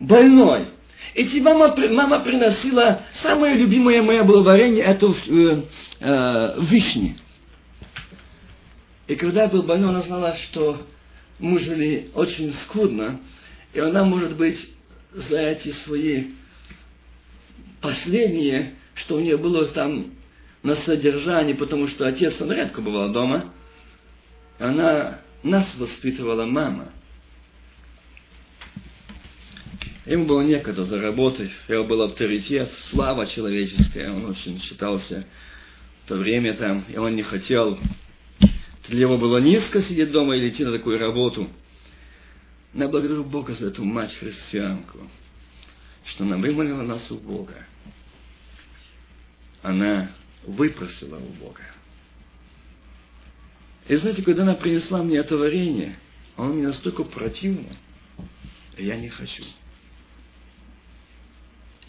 [0.00, 0.66] больной,
[1.14, 5.62] и мама, мама приносила, самое любимое мое было варенье, это э,
[6.00, 7.18] э, вишни.
[9.06, 10.86] И когда я был больной, она знала, что
[11.38, 13.20] мы жили очень скудно,
[13.72, 14.70] и она, может быть,
[15.12, 16.26] за эти свои
[17.80, 20.12] последние, что у нее было там
[20.62, 23.52] на содержании, потому что отец, он редко бывал дома,
[24.58, 26.92] она нас воспитывала мама–
[30.10, 35.24] Ему было некогда заработать, его был авторитет, слава человеческая, он очень считался
[36.04, 37.78] в то время там, и он не хотел.
[38.88, 41.48] Для него было низко сидеть дома или идти на такую работу.
[42.72, 44.98] Но я благодарю Бога за эту мать-христианку,
[46.06, 47.64] что она вымолила нас у Бога.
[49.62, 50.10] Она
[50.42, 51.62] выпросила у Бога.
[53.86, 55.96] И знаете, когда она принесла мне это варенье,
[56.36, 57.68] оно мне настолько противно,
[58.76, 59.44] я не хочу.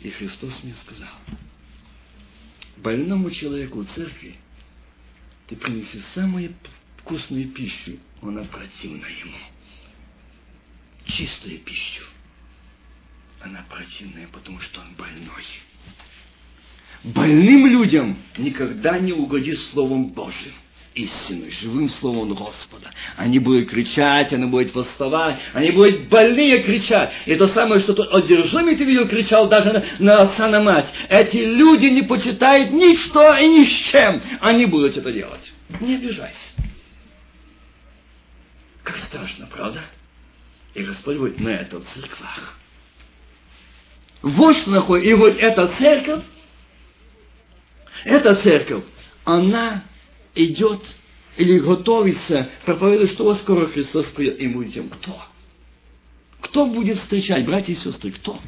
[0.01, 1.13] И Христос мне сказал,
[2.77, 4.35] больному человеку в церкви
[5.47, 6.53] ты принеси самую
[6.97, 9.37] вкусную пищу, она противна ему.
[11.05, 12.03] Чистую пищу.
[13.41, 15.45] Она противная, потому что он больной.
[17.03, 20.53] Больным людям никогда не угоди Словом Божьим
[20.93, 22.91] истиной, живым словом Господа.
[23.15, 27.13] Они будут кричать, они будут восставать, они будут больные кричать.
[27.25, 30.87] И то самое, что тот одержимый ты видел, кричал даже на, на отца, на мать.
[31.09, 34.21] Эти люди не почитают ничто и ни с чем.
[34.41, 35.51] Они будут это делать.
[35.79, 36.35] Не обижайся.
[38.83, 39.81] Как страшно, правда?
[40.73, 42.57] И Господь говорит, на это в церквах.
[44.21, 44.97] Вот что.
[44.97, 46.23] И вот эта церковь,
[48.03, 48.83] эта церковь,
[49.23, 49.83] она
[50.36, 50.82] идет
[51.38, 55.21] или готовится, проповедует, что скоро Христос придет, и мы будем кто?
[56.41, 58.39] Кто будет встречать, братья и сестры, кто?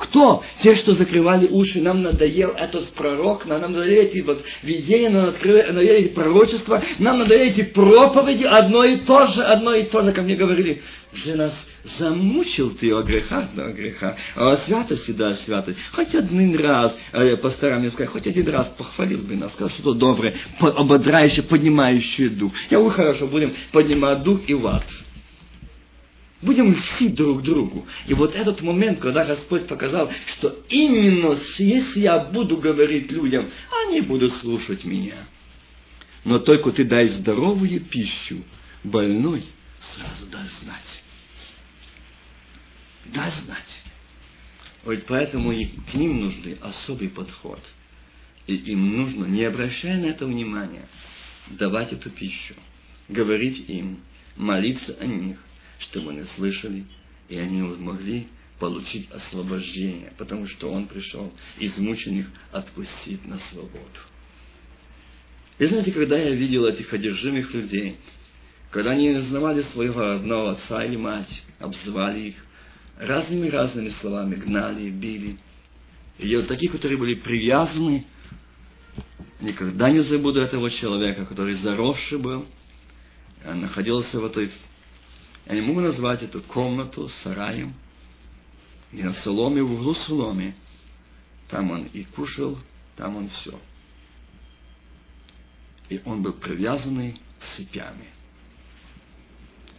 [0.00, 0.42] Кто?
[0.62, 6.06] Те, что закрывали уши, нам надоел этот пророк, нам надоели эти вот видения, нам надоели
[6.06, 10.24] эти пророчества, нам надоели эти проповеди, одно и то же, одно и то же, как
[10.24, 10.80] мне говорили.
[11.24, 11.66] Для нас
[11.98, 15.78] замучил ты о грехах, да, о грехах, о святости, да, о святости.
[15.92, 19.92] Хоть один раз, э, постараюсь мне сказать, хоть один раз похвалил бы нас, сказал что-то
[19.92, 22.52] доброе, ободряющее, поднимающее дух.
[22.70, 24.84] Я говорю, хорошо, будем поднимать дух и в ад.
[26.42, 27.86] Будем льстить друг другу.
[28.06, 33.50] И вот этот момент, когда Господь показал, что именно если я буду говорить людям,
[33.84, 35.16] они будут слушать меня.
[36.24, 38.42] Но только ты дай здоровую пищу,
[38.84, 39.44] больной
[39.94, 41.02] сразу дай знать.
[43.06, 43.84] Дай знать.
[44.84, 47.60] Вот поэтому и к ним нужен особый подход.
[48.46, 50.88] И им нужно, не обращая на это внимания,
[51.48, 52.54] давать эту пищу,
[53.08, 54.00] говорить им,
[54.36, 55.36] молиться о них,
[55.80, 56.84] чтобы они слышали,
[57.28, 58.28] и они могли
[58.58, 64.00] получить освобождение, потому что Он пришел измученных отпустить на свободу.
[65.58, 67.98] И знаете, когда я видел этих одержимых людей,
[68.70, 72.34] когда они узнавали своего родного отца или мать, обзывали их
[72.98, 75.38] разными-разными словами, гнали, били.
[76.18, 78.06] И вот такие, которые были привязаны,
[79.40, 82.46] никогда не забуду этого человека, который заросший был,
[83.46, 84.50] он находился в этой
[85.50, 87.74] я не могу назвать эту комнату сараем,
[88.92, 90.54] и на соломе, в углу соломе.
[91.48, 92.56] Там он и кушал,
[92.94, 93.58] там он все.
[95.88, 97.20] И он был привязанный
[97.56, 98.10] цепями.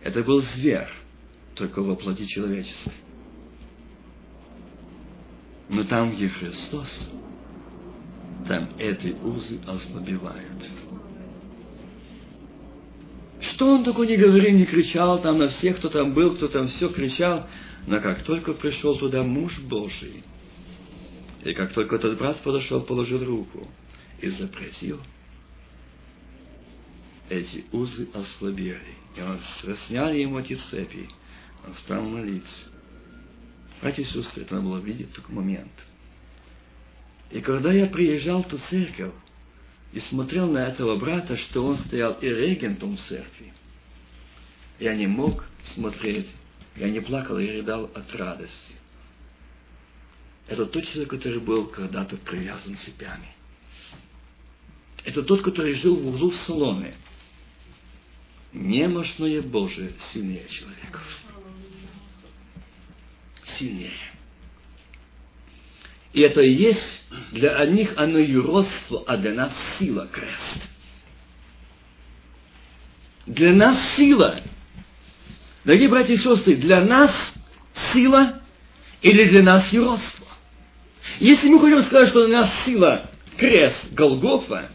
[0.01, 0.89] Это был зверь,
[1.55, 2.95] только во плоти человеческой.
[5.69, 7.09] Но там, где Христос,
[8.45, 10.69] там эти узы ослабевают.
[13.41, 16.67] Что он такой не говорил, не кричал там на всех, кто там был, кто там
[16.67, 17.47] все кричал.
[17.87, 20.23] Но как только пришел туда муж Божий,
[21.43, 23.67] и как только этот брат подошел, положил руку
[24.19, 25.01] и запретил,
[27.29, 28.95] эти узы ослабели.
[29.15, 29.39] И он
[29.87, 31.09] сняли ему эти цепи.
[31.65, 32.69] Он стал молиться.
[33.81, 35.71] Братья и сестры, это надо было видеть такой момент.
[37.31, 39.13] И когда я приезжал в ту церковь
[39.93, 43.53] и смотрел на этого брата, что он стоял и регентом церкви,
[44.79, 46.27] я не мог смотреть,
[46.75, 48.73] я не плакал, я рыдал от радости.
[50.47, 53.33] Это тот человек, который был когда-то привязан цепями.
[55.03, 56.95] Это тот, который жил в углу салоне.
[58.53, 61.03] Немощное Божие сильнее человеков.
[63.45, 64.10] Сильнее.
[66.13, 70.69] И это и есть для них оно юродство, а для нас сила крест.
[73.25, 74.39] Для нас сила.
[75.63, 77.11] Дорогие братья и сестры, для нас
[77.93, 78.41] сила
[79.01, 80.27] или для нас юродство?
[81.19, 84.69] Если мы хотим сказать, что для нас сила крест Голгофа,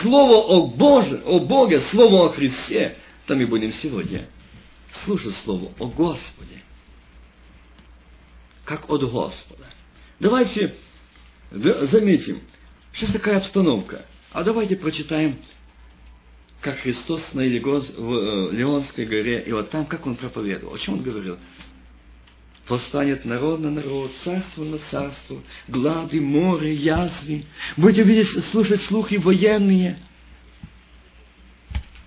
[0.00, 2.96] слово о Боже, о Боге, слово о Христе,
[3.26, 4.28] то мы будем сегодня
[5.04, 6.62] слушать слово о Господе,
[8.64, 9.66] как от Господа.
[10.20, 10.74] Давайте
[11.50, 12.40] заметим,
[12.92, 14.04] сейчас такая обстановка.
[14.32, 15.38] А давайте прочитаем,
[16.60, 20.74] как Христос на э, Леонской горе, и вот там, как Он проповедовал.
[20.74, 21.38] О чем Он говорил?
[22.68, 27.46] Восстанет народ на народ, царство на царство, глады, море, язвы.
[27.76, 29.98] Будете видеть, слушать слухи военные.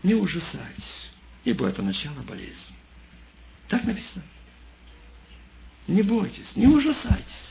[0.04, 1.12] Не ужасайтесь,
[1.46, 2.76] ибо это начало болезни.
[3.70, 4.24] Так написано.
[5.88, 7.51] Не бойтесь, не ужасайтесь.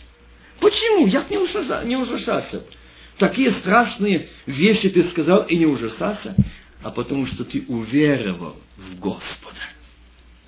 [0.60, 1.06] Почему?
[1.06, 2.64] Я не, ужаса, не ужасаться.
[3.16, 6.34] Такие страшные вещи ты сказал и не ужасаться,
[6.82, 9.60] а потому что ты уверовал в Господа,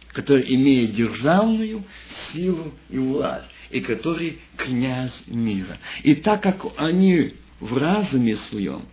[0.08, 1.84] который имеет державную
[2.32, 5.78] силу и власть, и который князь мира.
[6.02, 8.86] И так как они в разуме своем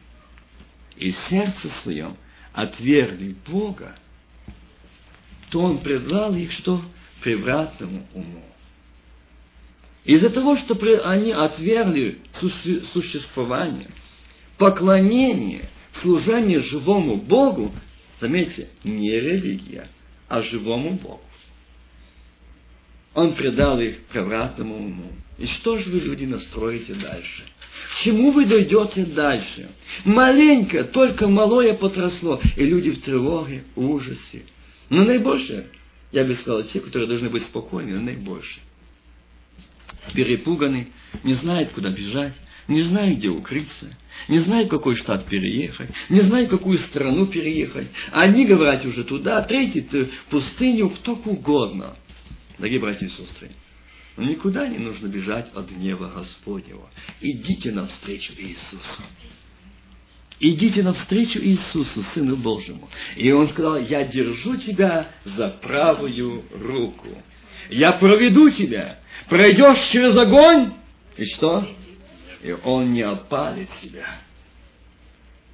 [0.97, 2.17] и сердце своем
[2.53, 3.95] отвергли Бога,
[5.49, 6.81] то Он предал их что?
[7.21, 8.48] Превратному уму.
[10.09, 10.75] Из-за того, что
[11.07, 12.17] они отвергли
[12.93, 13.91] существование,
[14.57, 17.71] поклонение, служение живому Богу,
[18.19, 19.87] заметьте, не религия,
[20.27, 21.21] а живому Богу.
[23.13, 25.11] Он предал их превратному уму.
[25.37, 27.43] И что же вы, люди, настроите дальше?
[27.91, 29.69] К чему вы дойдете дальше?
[30.05, 34.41] Маленько, только малое потросло, и люди в тревоге, ужасе.
[34.89, 35.67] Но наибольшее,
[36.11, 38.63] я бы сказал, те, которые должны быть спокойны, но наибольшее
[40.13, 40.89] перепуганы,
[41.23, 42.33] не знают, куда бежать,
[42.67, 43.97] не знают, где укрыться,
[44.27, 47.87] не знают, в какой штат переехать, не знают, в какую страну переехать.
[48.11, 51.95] Одни говорят уже туда, третьи в пустыню, кто угодно.
[52.57, 53.51] Дорогие братья и сестры,
[54.17, 56.89] никуда не нужно бежать от гнева Господнего.
[57.21, 59.01] Идите навстречу Иисусу.
[60.41, 62.89] Идите навстречу Иисусу, Сыну Божьему.
[63.17, 67.07] И Он сказал, я держу тебя за правую руку.
[67.69, 68.99] Я проведу тебя.
[69.27, 70.73] Пройдешь через огонь,
[71.17, 71.67] и что?
[72.41, 74.05] И он не опалит тебя.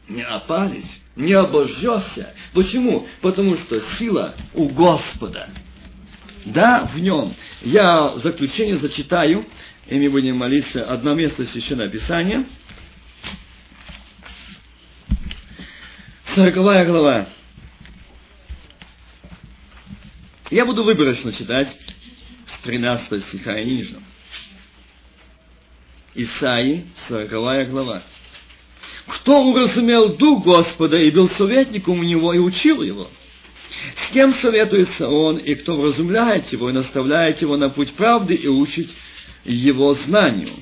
[0.07, 0.85] Не опалит,
[1.15, 2.33] не обожжешься.
[2.53, 3.07] Почему?
[3.21, 5.49] Потому что сила у Господа.
[6.45, 7.33] Да, в нем.
[7.63, 9.45] Я заключение зачитаю,
[9.87, 12.45] и мы будем молиться одно место Священного Писания.
[16.35, 17.27] Сороковая глава.
[20.51, 21.75] Я буду выборочно читать.
[22.65, 23.95] 13 стиха и ниже.
[26.15, 28.01] Исаи, 40 глава.
[29.05, 33.07] Кто уразумел Дух Господа и был советником у Него и учил Его?
[33.95, 38.47] С кем советуется Он, и кто вразумляет Его, и наставляет Его на путь правды и
[38.47, 38.89] учит
[39.43, 40.53] Его знанию,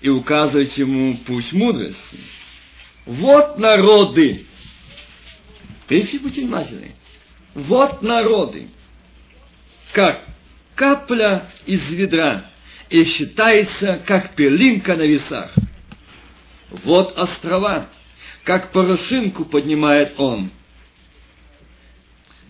[0.00, 2.18] и указывает Ему путь мудрости?
[3.04, 4.46] Вот народы.
[5.88, 6.92] Видите, будьте внимательны.
[7.54, 8.68] Вот народы.
[9.92, 10.24] Как?
[10.82, 12.50] Капля из ведра
[12.90, 15.54] и считается, как пылинка на весах.
[16.82, 17.86] Вот острова,
[18.42, 20.50] как порошинку поднимает он.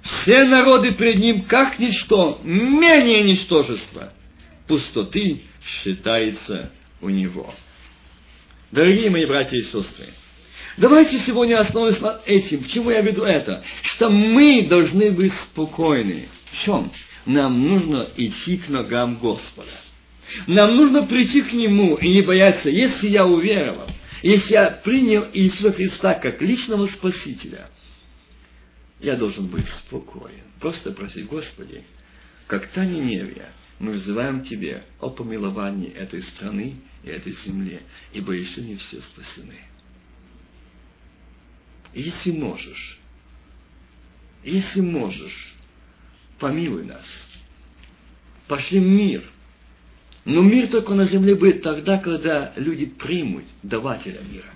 [0.00, 4.14] Все народы пред ним, как ничто, менее ничтожество.
[4.66, 6.70] Пустоты считается
[7.02, 7.52] у него.
[8.70, 10.06] Дорогие мои братья и сестры,
[10.78, 12.64] давайте сегодня остановимся над этим.
[12.64, 13.62] К чему я веду это?
[13.82, 16.28] Что мы должны быть спокойны.
[16.50, 16.90] В чем?
[17.26, 19.70] Нам нужно идти к ногам Господа.
[20.46, 23.88] Нам нужно прийти к Нему и не бояться, если я уверовал,
[24.22, 27.68] если я принял Иисуса Христа как личного Спасителя,
[29.00, 30.44] я должен быть спокоен.
[30.60, 31.84] Просто просить, Господи,
[32.46, 37.80] как та Ниневия, мы взываем Тебе о помиловании этой страны и этой земли,
[38.12, 39.58] ибо еще не все спасены.
[41.92, 43.00] Если можешь,
[44.44, 45.54] если можешь,
[46.42, 47.06] помилуй нас.
[48.48, 49.22] Пошли мир.
[50.24, 54.52] Но мир только на земле будет тогда, когда люди примут давателя мира.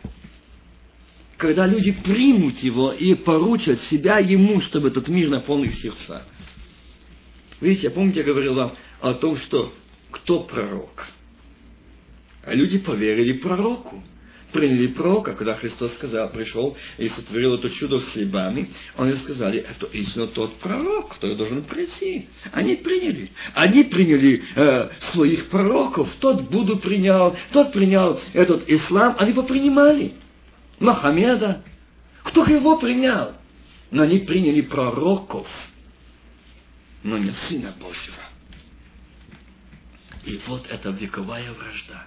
[1.36, 6.24] Когда люди примут его и поручат себя ему, чтобы этот мир наполнил сердца.
[7.60, 9.72] Видите, я помните, я говорил вам о том, что
[10.10, 11.06] кто пророк?
[12.44, 14.02] А люди поверили пророку
[14.56, 19.86] приняли пророка, когда Христос сказал, пришел и сотворил это чудо с хлебами, они сказали, это
[19.86, 22.28] истинно тот пророк, который должен прийти.
[22.52, 23.30] Они приняли.
[23.54, 26.08] Они приняли э, своих пророков.
[26.20, 30.14] Тот Буду принял, тот принял этот ислам, они его принимали.
[30.78, 31.62] Мохаммеда.
[32.22, 33.32] Кто его принял?
[33.90, 35.46] Но они приняли пророков,
[37.02, 38.16] но не Сына Божьего.
[40.24, 42.04] И вот это вековая вражда.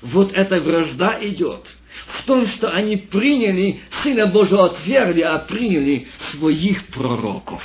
[0.00, 1.64] Вот эта вражда идет
[2.06, 7.62] в том, что они приняли, Сына Божьего отвергли, а приняли своих пророков.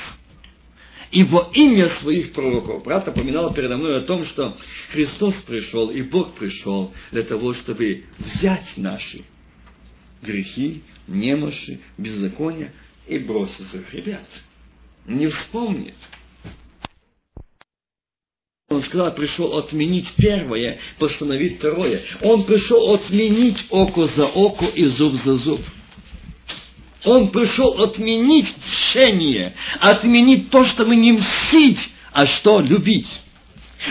[1.11, 2.83] И во имя своих пророков.
[2.83, 4.57] Брат напоминал передо мной о том, что
[4.91, 9.23] Христос пришел, и Бог пришел для того, чтобы взять наши
[10.23, 12.73] грехи, немощи, беззакония
[13.07, 14.27] и бросить их ребят.
[15.05, 15.95] Не вспомнит.
[18.73, 22.01] Он сказал, пришел отменить первое, постановить второе.
[22.21, 25.61] Он пришел отменить око за око и зуб за зуб.
[27.05, 33.21] Он пришел отменить тщение, отменить то, что мы не мстить, а что любить.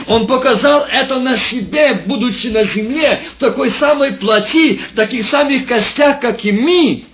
[0.06, 5.66] Он показал это на себе, будучи на земле, в такой самой плоти, в таких самых
[5.66, 7.04] костях, как и мы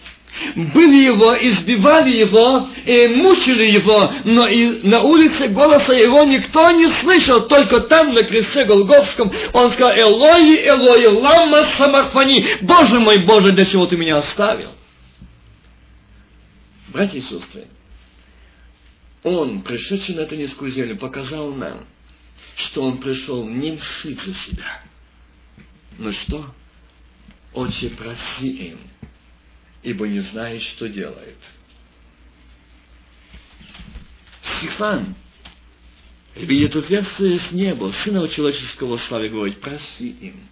[0.55, 6.89] были его, избивали его, и мучили его, но и на улице голоса его никто не
[7.01, 13.53] слышал, только там, на кресте Голговском, он сказал, Элои, Элои, лама самарфани, Боже мой, Боже,
[13.53, 14.71] для чего ты меня оставил?
[16.89, 17.67] Братья и сестры,
[19.23, 21.81] он, пришедший на эту низкую землю, показал нам,
[22.57, 24.83] что он пришел не мстить за себя.
[25.99, 26.47] Но что?
[27.53, 28.79] Отче, проси им,
[29.83, 31.37] ибо не знает, что делает.
[34.43, 35.15] Стефан
[36.35, 40.49] видит отверстие с неба, Сына Человеческого славы, говорит, проси им.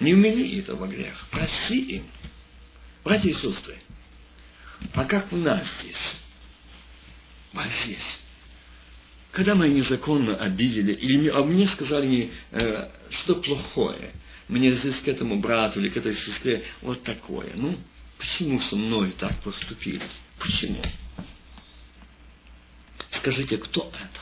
[0.00, 2.06] Не умели этого грех, проси им.
[3.04, 3.76] Братья и сестры,
[4.92, 6.16] а как у нас здесь?
[7.52, 8.24] Вот здесь.
[9.30, 14.12] Когда мы незаконно обидели, или а мне сказали э, что плохое–
[14.48, 17.52] мне здесь к этому брату или к этой сестре вот такое.
[17.54, 17.78] Ну,
[18.18, 20.02] почему со мной так поступили?
[20.38, 20.82] Почему?
[23.10, 24.20] Скажите, кто это?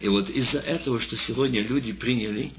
[0.00, 2.52] И вот из-за этого, что сегодня люди приняли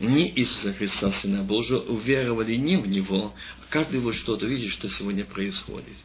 [0.00, 4.88] не Иисуса Христа, Сына Божьего, уверовали не в Него, а каждый вот что-то видит, что
[4.88, 5.96] сегодня происходит.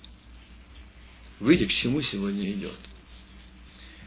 [1.40, 2.78] Видите, к чему сегодня идет.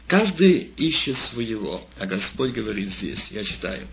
[0.07, 3.87] Каждый ищет своего, а Господь говорит здесь, я читаю.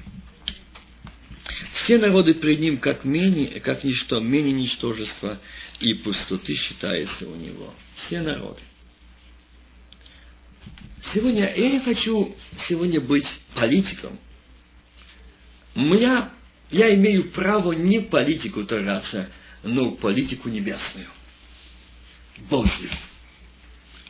[1.72, 5.40] Все народы пред ним как, менее, как ничто, менее ничтожества
[5.78, 7.72] и пустоты считается у него.
[7.94, 8.60] Все народы.
[11.14, 14.18] Сегодня я не хочу сегодня быть политиком.
[15.74, 16.30] Меня,
[16.70, 19.30] я имею право не политику тараться,
[19.62, 21.06] но политику небесную.
[22.50, 22.90] Божью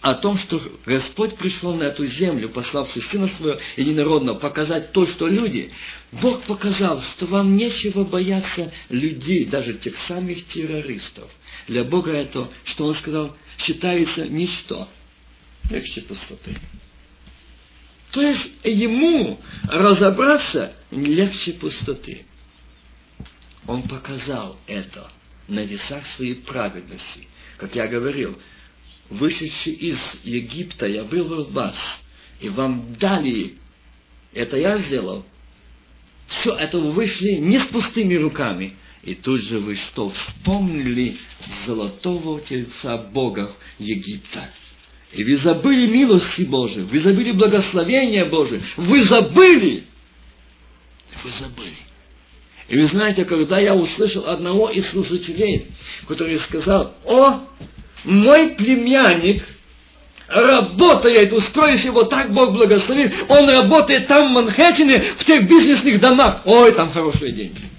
[0.00, 5.28] о том, что Господь пришел на эту землю, пославший Сына Своего Единородного, показать то, что
[5.28, 5.70] люди.
[6.12, 11.30] Бог показал, что вам нечего бояться людей, даже тех самых террористов.
[11.66, 14.88] Для Бога это, что Он сказал, считается ничто.
[15.68, 16.56] Легче пустоты.
[18.12, 22.24] То есть ему разобраться легче пустоты.
[23.66, 25.12] Он показал это
[25.46, 27.28] на весах своей праведности.
[27.58, 28.38] Как я говорил,
[29.10, 31.76] вышедший из Египта, я вывел вас,
[32.40, 33.54] и вам дали,
[34.32, 35.24] это я сделал.
[36.28, 38.76] Все это вы вышли не с пустыми руками.
[39.02, 41.16] И тут же вы что, вспомнили
[41.66, 44.50] золотого тельца Бога Египта.
[45.12, 49.84] И вы забыли милости Божии, вы забыли благословения Божие, вы забыли.
[51.24, 51.76] Вы забыли.
[52.68, 55.66] И вы знаете, когда я услышал одного из служителей,
[56.06, 57.40] который сказал, о,
[58.04, 59.44] мой племянник
[60.28, 66.42] работает, устроив его так Бог благословит, он работает там в Манхэттене, в тех бизнесных домах.
[66.44, 67.69] Ой, там хорошие деньги.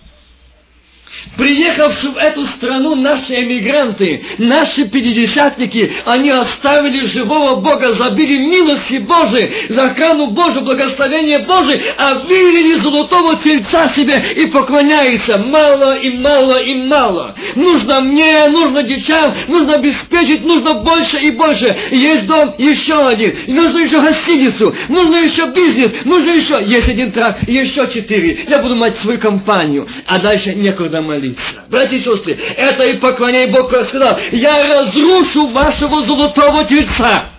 [1.38, 9.52] Приехавшие в эту страну наши эмигранты, наши пятидесятники, они оставили живого Бога, забили милости Божией,
[9.70, 15.38] за охрану Божию, благословение Божие, а видели золотого тельца себе и поклоняются.
[15.38, 17.36] Мало и мало и мало.
[17.56, 21.76] Нужно мне, нужно детям, нужно обеспечить, нужно больше и больше.
[21.92, 23.36] Есть дом, еще один.
[23.48, 26.62] Нужно еще гостиницу, нужно еще бизнес, нужно еще...
[26.66, 28.46] Есть один трак, еще четыре.
[28.48, 29.88] Я буду мать свою компанию.
[30.06, 31.66] А дальше некуда молиться.
[31.70, 37.32] Братья и сестры, это и поклоняй Бог сказал, я разрушу вашего золотого тельца.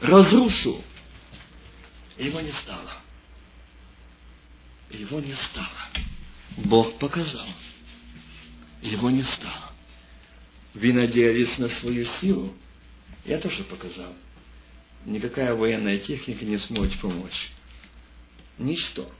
[0.00, 0.82] Разрушу.
[2.18, 2.92] Его не стало.
[4.90, 5.66] Его не стало.
[6.56, 7.46] Бог показал.
[8.82, 9.70] Его не стало.
[10.74, 12.52] Вы надеялись на свою силу?
[13.24, 14.12] Я тоже показал.
[15.04, 17.50] Никакая военная техника не сможет помочь.
[18.58, 19.10] Ничто.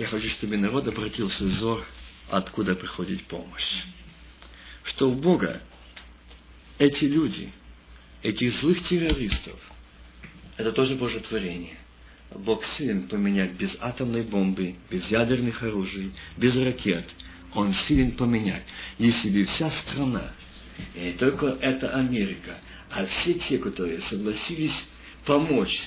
[0.00, 1.84] Я хочу, чтобы народ обратил свой взор,
[2.30, 3.82] откуда приходит помощь.
[4.82, 5.60] Что у Бога
[6.78, 7.52] эти люди,
[8.22, 9.60] этих злых террористов,
[10.56, 11.76] это тоже Божье творение.
[12.34, 17.04] Бог силен поменять без атомной бомбы, без ядерных оружий, без ракет.
[17.52, 18.64] Он силен поменять.
[18.96, 20.32] Если бы вся страна,
[20.94, 22.56] и не только это Америка,
[22.90, 24.86] а все те, которые согласились
[25.26, 25.78] помочь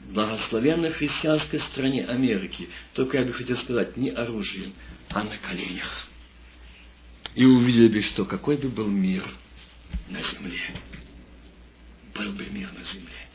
[0.00, 4.72] благословенной христианской стране Америки, только я бы хотел сказать, не оружием,
[5.10, 6.06] а на коленях.
[7.34, 9.24] И увидели бы, что какой бы был мир
[10.08, 10.74] на земле.
[12.14, 13.28] Был бы мир на земле.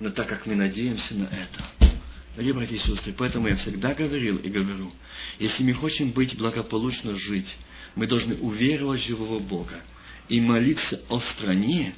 [0.00, 1.94] Но так как мы надеемся на это,
[2.34, 4.92] дорогие братья и сестры, поэтому я всегда говорил и говорю,
[5.38, 7.56] если мы хотим быть благополучно жить,
[7.94, 9.80] мы должны уверовать в живого Бога
[10.28, 11.94] и молиться о стране,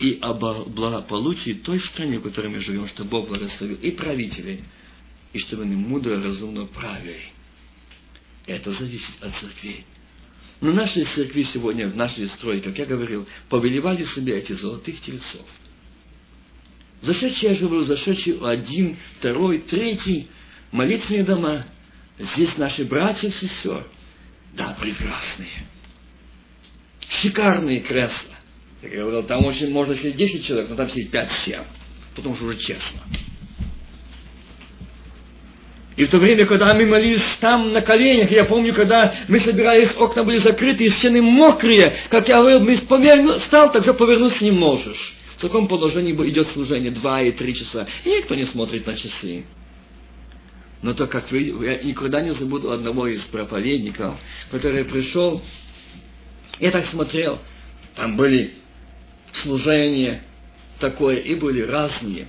[0.00, 4.64] и о благополучии той стране, в которой мы живем, чтобы Бог благословил и правителей,
[5.34, 7.20] и чтобы они мудро, разумно правили.
[8.46, 9.84] Это зависит от церквей.
[10.62, 15.46] Но наши церкви сегодня, в нашей строй, как я говорил, повелевали себе эти золотых тельцов.
[17.02, 20.28] Зашедшие, я же говорю, зашедшие один, второй, третий,
[20.72, 21.66] молитвенные дома.
[22.18, 23.86] Здесь наши братья и сестер.
[24.54, 25.66] Да, прекрасные.
[27.08, 28.29] Шикарные кресла.
[28.82, 31.64] Я говорил, там очень можно сидеть 10 человек, но там сидит 5-7,
[32.14, 33.00] потому что уже честно.
[35.96, 39.94] И в то время, когда мы молились там на коленях, я помню, когда мы собирались,
[39.96, 44.42] окна были закрыты, и стены мокрые, как я говорил, мы поверну, стал, так же повернуться
[44.42, 45.14] не можешь.
[45.36, 49.44] В таком положении идет служение два и три часа, и никто не смотрит на часы.
[50.80, 54.14] Но то, как вы, я никогда не забуду одного из проповедников,
[54.50, 55.42] который пришел,
[56.58, 57.40] я так смотрел,
[57.94, 58.54] там были
[59.34, 60.22] служение
[60.78, 62.28] такое, и были разные.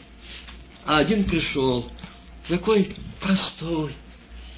[0.86, 1.92] А один пришел,
[2.48, 3.94] такой простой.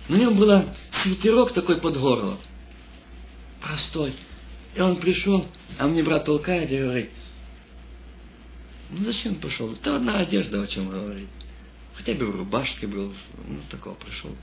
[0.09, 0.65] На нем был
[1.03, 2.37] свитерок такой под горло.
[3.61, 4.15] Простой.
[4.75, 7.09] И он пришел, а мне брат толкает и говорит,
[8.89, 9.75] ну зачем пошел?
[9.83, 11.29] Да одна одежда, о чем говорит.
[11.95, 13.13] Хотя бы в рубашке был,
[13.47, 14.35] ну такого пришел.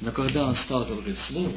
[0.00, 1.52] Но когда он стал говорить слово,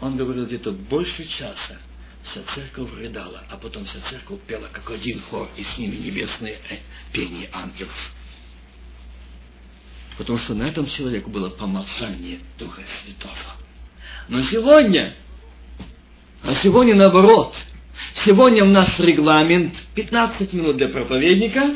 [0.00, 1.78] он говорил где-то больше часа
[2.22, 6.58] вся церковь рыдала, а потом вся церковь пела как один хор, и с ними небесные
[6.70, 6.76] э,
[7.12, 8.14] пение ангелов.
[10.18, 13.34] Потому что на этом человеку было помазание Духа Святого.
[14.28, 15.16] Но сегодня,
[16.42, 17.54] а сегодня наоборот,
[18.24, 21.74] сегодня у нас регламент 15 минут для проповедника,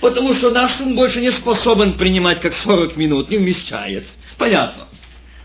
[0.00, 4.06] потому что наш ум больше не способен принимать как 40 минут, не вмещает.
[4.36, 4.88] Понятно.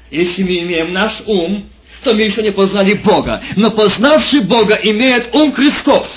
[0.10, 1.71] Если мы имеем наш ум,
[2.04, 3.41] то мы еще не познали Бога.
[3.56, 6.08] Но познавший Бога имеет ум Христов.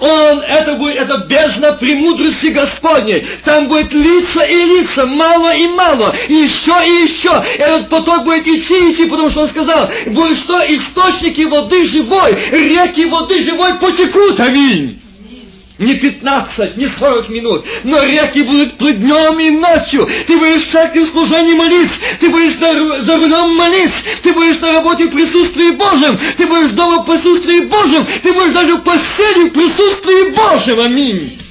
[0.00, 3.26] Он, это будет, это бездна премудрости Господней.
[3.44, 7.44] Там будет лица и лица, мало и мало, и еще и еще.
[7.58, 10.60] Этот поток будет идти, идти, потому что он сказал, будет что?
[10.60, 14.40] Источники воды живой, реки воды живой потекут.
[14.40, 15.02] Аминь
[15.78, 20.08] не 15, не 40 минут, но реки будут плыть днем и ночью.
[20.26, 24.72] Ты будешь в церкви в служении молиться, ты будешь за рулем молиться, ты будешь на
[24.72, 29.48] работе в присутствии Божьем, ты будешь дома в присутствии Божьем, ты будешь даже в постели
[29.48, 30.80] в присутствии Божьем.
[30.80, 31.45] Аминь.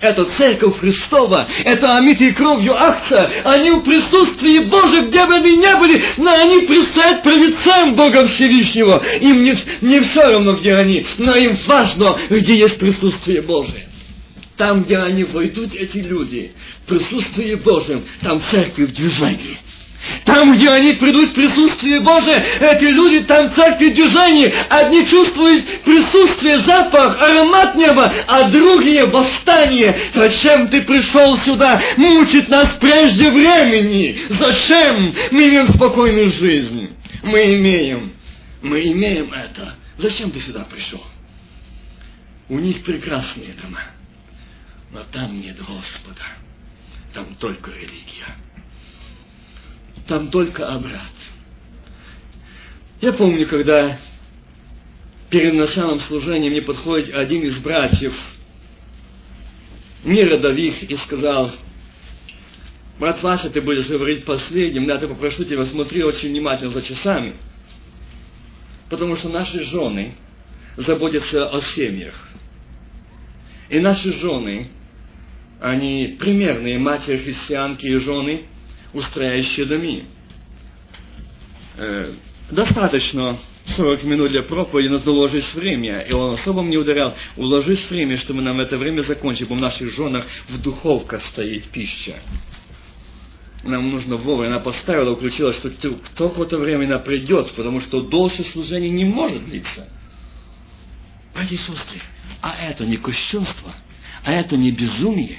[0.00, 3.30] Это церковь Христова, это омитые кровью акция.
[3.44, 8.26] Они в присутствии Божьем, где бы они ни были, но они предстоят пред лицем Бога
[8.26, 9.02] Всевышнего.
[9.20, 13.88] Им не, не все равно, где они, но им важно, где есть присутствие Божие.
[14.56, 16.52] Там, где они войдут, эти люди,
[16.84, 19.58] в присутствии Божьем, там церковь в движении.
[20.24, 24.52] Там, где они придут в присутствие Божие, эти люди там церкви движений.
[24.68, 29.96] Одни чувствуют присутствие, запах, аромат неба, а другие восстание.
[30.14, 34.18] Зачем ты пришел сюда мучить нас прежде времени?
[34.28, 35.14] Зачем?
[35.30, 36.90] Мы имеем спокойную жизнь.
[37.22, 38.12] Мы имеем.
[38.62, 39.74] Мы имеем это.
[39.98, 41.02] Зачем ты сюда пришел?
[42.48, 43.80] У них прекрасные дома.
[44.92, 46.22] Но там нет Господа.
[47.12, 48.36] Там только религия.
[50.08, 51.02] Там только обрат.
[53.02, 53.98] Я помню, когда
[55.28, 58.14] перед началом служения мне подходит один из братьев,
[60.04, 61.52] не родових, и сказал,
[62.98, 67.36] брат Вася, ты будешь говорить последним, я тебя попрошу тебя, смотри очень внимательно за часами,
[68.88, 70.14] потому что наши жены
[70.78, 72.30] заботятся о семьях.
[73.68, 74.68] И наши жены,
[75.60, 78.44] они примерные матери христианки и жены,
[78.92, 80.06] устрояющие доми.
[81.76, 82.12] Э,
[82.50, 86.00] достаточно 40 минут для проповеди, но уложить время.
[86.00, 89.94] И он особо мне ударял, уложись время, чтобы нам это время закончить, потому в наших
[89.94, 92.20] женах в духовка стоит пища.
[93.64, 94.54] Нам нужно вовремя.
[94.54, 99.44] Она поставила, включила, что кто какое-то время она придет, потому что дольше служение не может
[99.44, 99.88] длиться.
[101.34, 102.00] Братья и сестры,
[102.40, 103.74] а это не кощунство,
[104.24, 105.38] а это не безумие.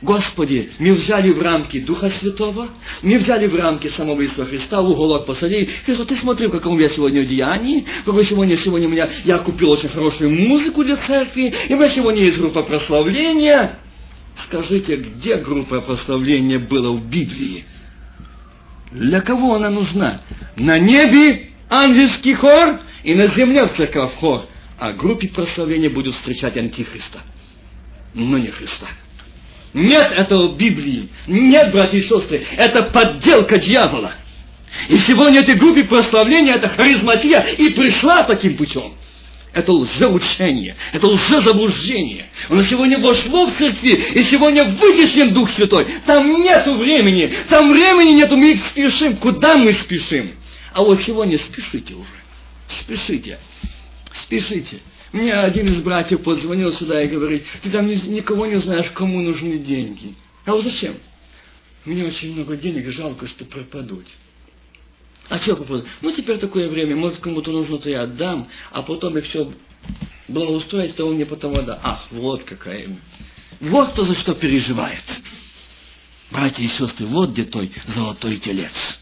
[0.00, 2.68] Господи, мы взяли в рамки Духа Святого,
[3.02, 5.68] мы взяли в рамки самого Иисуса Христа, в уголок посадили.
[5.84, 9.70] Христос, ты смотри, в каком я сегодня одеянии, какой сегодня, сегодня у меня, я купил
[9.70, 13.80] очень хорошую музыку для церкви, и у меня сегодня есть группа прославления.
[14.36, 17.64] Скажите, где группа прославления была в Библии?
[18.92, 20.20] Для кого она нужна?
[20.54, 24.46] На небе ангельский хор и на земле церковь хор
[24.78, 27.20] а группе прославления будут встречать Антихриста,
[28.14, 28.86] но не Христа.
[29.74, 31.08] Нет этого в Библии.
[31.26, 32.42] Нет, братья и сестры.
[32.56, 34.12] Это подделка дьявола.
[34.88, 38.92] И сегодня этой группе прославления, это харизматия, и пришла таким путем.
[39.52, 42.26] Это лжеучение, это лжезаблуждение.
[42.48, 45.86] Оно сегодня вошло в церкви, и сегодня вытеснен Дух Святой.
[46.06, 49.16] Там нету времени, там времени нету, мы спешим.
[49.16, 50.36] Куда мы спешим?
[50.74, 52.08] А вот сегодня спешите уже.
[52.68, 53.38] Спешите
[54.28, 54.80] спешите.
[55.12, 59.58] Мне один из братьев позвонил сюда и говорит, ты там никого не знаешь, кому нужны
[59.58, 60.14] деньги.
[60.44, 60.96] А вот зачем?
[61.84, 64.06] Мне очень много денег, жалко, что пропадут.
[65.28, 65.86] А что пропадут?
[66.02, 69.50] Ну, теперь такое время, может, кому-то нужно, то я отдам, а потом я все
[70.26, 71.80] благоустроить, то он мне потом отдаст.
[71.82, 72.98] Ах, вот какая.
[73.60, 75.02] Вот кто за что переживает.
[76.30, 79.00] Братья и сестры, вот где той золотой телец.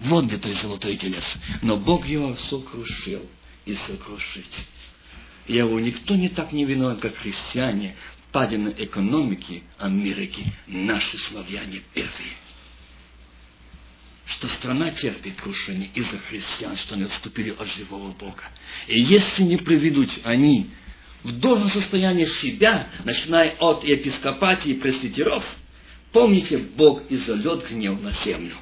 [0.00, 1.24] Вот где той золотой телец.
[1.62, 3.22] Но Бог его сокрушил
[3.66, 4.68] и сокрушить.
[5.48, 7.96] Его никто не так не виноват, как христиане,
[8.32, 12.36] падения экономики Америки, наши славяне первые.
[14.26, 18.44] Что страна терпит крушение из-за христиан, что они отступили от живого Бога.
[18.86, 20.68] И если не приведут они
[21.22, 25.44] в должное состояние себя, начиная от епископатии и пресвитеров,
[26.12, 28.54] помните, Бог изольет гнев на землю.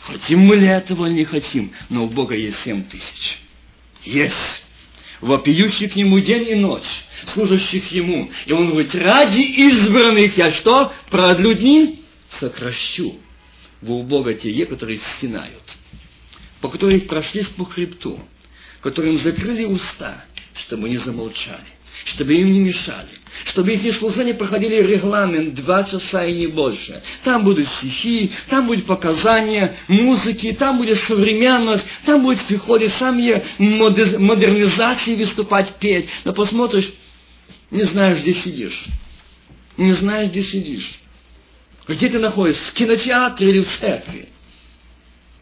[0.00, 3.38] Хотим мы ли этого или не хотим, но у Бога есть семь тысяч.
[4.04, 4.61] Есть.
[5.22, 8.30] Вопиющих к Нему день и ночь, служащих Ему.
[8.44, 10.92] И Он говорит, ради избранных я что?
[11.10, 12.02] Продлю дни?
[12.40, 13.18] Сокращу.
[13.80, 15.62] Во у Бога те, которые стенают,
[16.60, 18.18] по которым прошлись по хребту,
[18.80, 21.66] которым закрыли уста, чтобы не замолчали
[22.04, 23.08] чтобы им не мешали,
[23.46, 27.02] чтобы их служения проходили регламент два часа и не больше.
[27.24, 33.42] Там будут стихи, там будут показания музыки, там будет современность, там будет в приходе сами
[33.58, 36.08] модернизации выступать, петь.
[36.24, 36.92] Но посмотришь,
[37.70, 38.84] не знаешь, где сидишь.
[39.76, 40.98] Не знаешь, где сидишь.
[41.88, 42.64] Где ты находишься?
[42.66, 44.28] В кинотеатре или в церкви?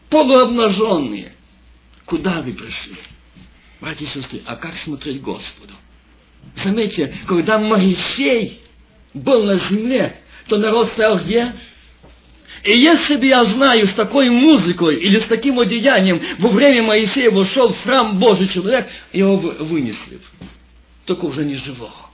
[0.09, 1.33] Полуобнаженные.
[2.05, 2.97] Куда вы пришли?
[3.79, 5.73] Братья и сестры, а как смотреть Господу?
[6.63, 8.61] Заметьте, когда Моисей
[9.13, 11.53] был на земле, то народ стоял где?
[12.63, 17.31] И если бы я знаю с такой музыкой или с таким одеянием во время Моисея
[17.31, 20.19] вошел в храм Божий человек, его бы вынесли.
[21.05, 22.11] Только уже не живого.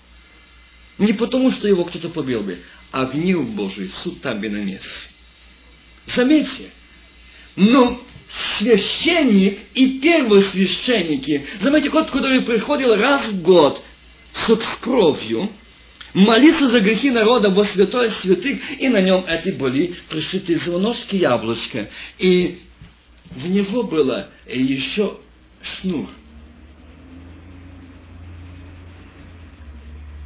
[0.98, 2.60] Не потому, что его кто-то побил бы,
[2.92, 4.88] а гнев Божий, суд там бы на месте.
[6.16, 6.70] Заметьте,
[7.58, 8.02] но
[8.58, 13.84] священник и первосвященники, заметьте, кот, который приходил раз в год,
[14.46, 15.50] с кровью,
[16.14, 21.90] молиться за грехи народа во святой святых, и на нем эти были пришиты звоночки яблочка.
[22.18, 22.60] И
[23.32, 25.18] в него было еще
[25.62, 26.10] шнур.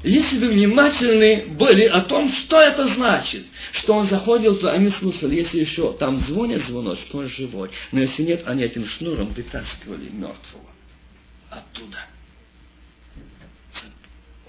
[0.03, 5.35] если бы внимательны были о том, что это значит, что он заходил, то они слушали,
[5.35, 7.69] если еще там звонят звоночек, он живой.
[7.91, 10.69] Но если нет, они этим шнуром вытаскивали мертвого
[11.49, 11.99] оттуда.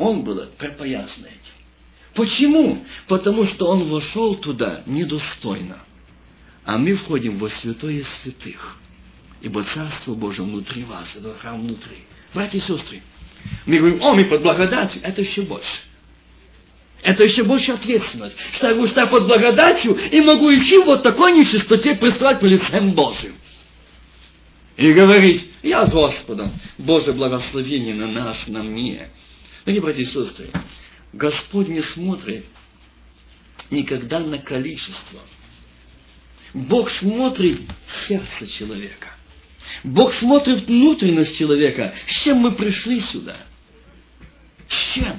[0.02, 1.52] Он был препоясан этим.
[2.14, 2.84] Почему?
[3.06, 5.78] Потому что он вошел туда недостойно.
[6.64, 8.78] А мы входим во святое святых.
[9.40, 11.98] Ибо Царство Божие внутри вас, это храм внутри.
[12.34, 13.02] Братья и сестры,
[13.64, 15.00] мы говорим, о, мы под благодатью.
[15.04, 15.78] Это еще больше.
[17.02, 18.36] Это еще больше ответственность.
[18.60, 23.34] Говорю, что я под благодатью и могу идти вот такой нечистоте представать по лицем Божьим.
[24.76, 29.08] И говорить, я с Господом, Божье благословение на нас, на мне.
[29.64, 30.50] Дорогие братья и сестры,
[31.12, 32.44] Господь не смотрит
[33.70, 35.20] никогда на количество.
[36.52, 37.60] Бог смотрит
[38.06, 39.08] сердце человека.
[39.84, 41.94] Бог смотрит внутренность человека.
[42.06, 43.36] С чем мы пришли сюда?
[44.68, 45.16] С чем?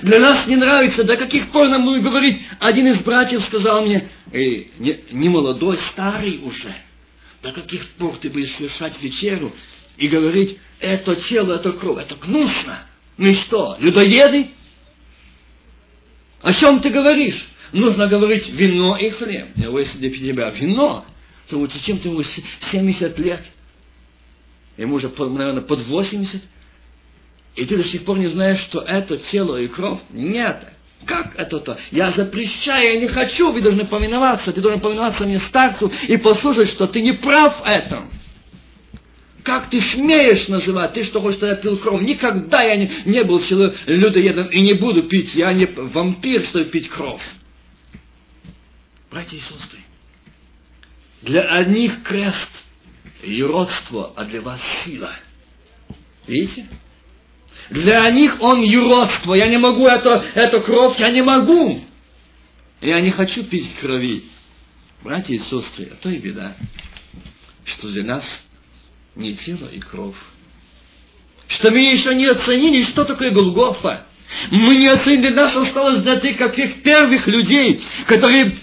[0.00, 2.40] Для нас не нравится, до каких пор нам будет говорить.
[2.60, 6.72] Один из братьев сказал мне, Эй, не, не молодой, старый уже.
[7.42, 9.52] До каких пор ты будешь совершать вечеру
[9.98, 12.86] и говорить, это тело, это кровь, это гнусно.
[13.16, 14.48] Мы что, людоеды?
[16.40, 17.48] О чем ты говоришь?
[17.72, 19.48] Нужно говорить вино и хлеб.
[19.56, 21.04] Если для тебя вино,
[21.48, 23.42] то вот зачем ты ему 70 лет?
[24.76, 26.42] ему уже, наверное, под 80,
[27.54, 30.00] и ты до сих пор не знаешь, что это тело и кровь.
[30.10, 30.68] Нет.
[31.04, 31.78] Как это-то?
[31.90, 34.52] Я запрещаю, я не хочу, вы должны повиноваться.
[34.52, 38.08] Ты должен повиноваться мне, старцу, и послушать, что ты не прав в этом.
[39.42, 40.94] Как ты смеешь называть?
[40.94, 42.02] Ты что хочешь, что я пил кровь?
[42.02, 45.34] Никогда я не, не был человек людоедом и не буду пить.
[45.34, 47.22] Я не вампир, чтобы пить кровь.
[49.10, 49.80] Братья и сестры,
[51.22, 52.48] для одних крест–
[53.22, 55.10] юродство, а для вас сила.
[56.26, 56.66] Видите?
[57.70, 59.34] Для них он юродство.
[59.34, 61.82] Я не могу это, эту кровь, я не могу.
[62.80, 64.24] Я не хочу пить крови.
[65.02, 66.56] Братья и сестры, а то и беда,
[67.64, 68.24] что для нас
[69.14, 70.16] не тело и кровь.
[71.48, 74.06] Что мы еще не оценили, что такое Голгофа.
[74.50, 78.54] Мы не оценили, нас осталось для тех каких первых людей, которые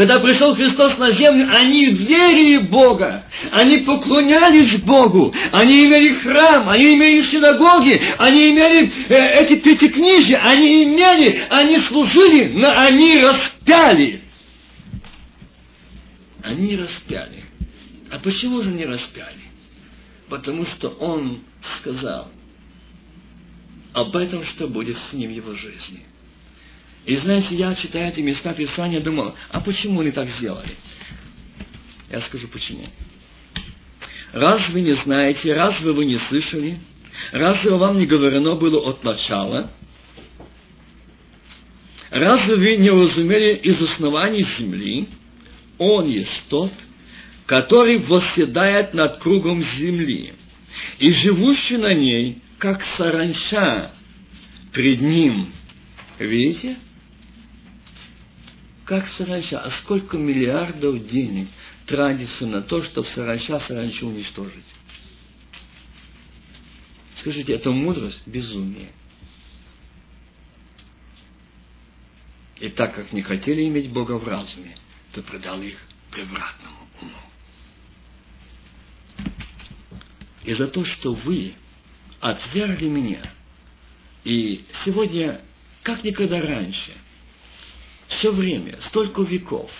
[0.00, 6.70] когда пришел Христос на землю, они верили в Бога, они поклонялись Богу, они имели храм,
[6.70, 14.22] они имели синагоги, они имели э, эти пятикнижия, они имели, они служили, но они распяли.
[16.42, 17.49] Они распяли.
[18.10, 19.50] А почему же не распяли?
[20.28, 21.40] Потому что Он
[21.76, 22.30] сказал
[23.92, 26.04] об этом, что будет с ним в его жизни.
[27.06, 30.76] И знаете, я, читая эти места Писания, думал, а почему они так сделали?
[32.10, 32.84] Я скажу почему.
[34.32, 36.78] Раз вы не знаете, раз вы не слышали,
[37.32, 39.72] разве вам не говорено было от начала,
[42.10, 45.08] разве вы не разумели из оснований земли,
[45.78, 46.72] Он есть тот,
[47.50, 50.34] который восседает над кругом земли,
[51.00, 53.90] и живущий на ней, как саранча,
[54.70, 55.52] пред ним.
[56.20, 56.76] Видите?
[58.84, 59.58] как саранча.
[59.58, 61.48] А сколько миллиардов денег
[61.86, 64.64] тратится на то, чтобы саранча саранчу уничтожить?
[67.16, 68.22] Скажите, это мудрость?
[68.28, 68.92] Безумие.
[72.60, 74.76] И так как не хотели иметь Бога в разуме,
[75.10, 75.78] то предал их
[76.12, 77.29] превратному уму.
[80.44, 81.54] И за то, что вы
[82.20, 83.22] отвергли меня,
[84.24, 85.40] и сегодня,
[85.82, 86.92] как никогда раньше–
[88.10, 89.70] все время, столько веков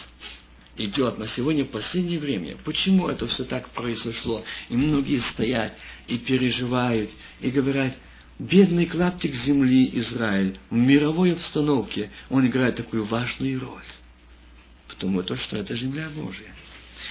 [0.76, 2.56] идет на сегодня последнее время.
[2.64, 4.44] Почему это все так произошло?
[4.68, 5.74] И многие стоят
[6.06, 7.96] и переживают, и говорят,
[8.38, 13.82] бедный клаптик земли Израиль в мировой обстановке, он играет такую важную роль.
[14.88, 16.54] Потому что это земля Божья.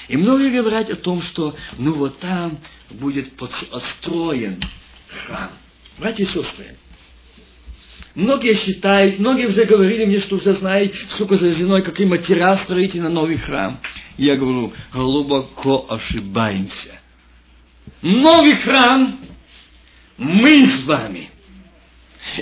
[0.07, 2.59] И многие говорят о том, что ну вот там
[2.89, 3.31] будет
[3.71, 4.61] отстроен
[5.07, 5.51] храм.
[5.97, 6.77] Братья и сестры,
[8.15, 13.09] Многие считают, многие уже говорили мне, что уже знают, сколько завезено, какие материалы строите на
[13.09, 13.79] новый храм.
[14.17, 16.99] Я говорю, глубоко ошибаемся.
[18.01, 19.19] Новый храм
[20.17, 21.29] мы с вами.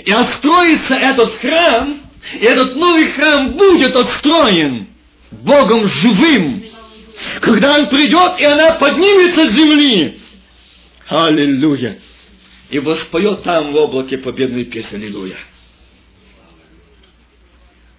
[0.04, 2.00] И отстроится этот храм,
[2.40, 4.88] и этот новый храм будет отстроен
[5.30, 6.64] Богом живым,
[7.40, 10.20] когда Он придет, и она поднимется с земли.
[11.08, 11.98] Аллилуйя.
[12.70, 14.98] И воспоет там в облаке победную песню.
[14.98, 15.36] Аллилуйя.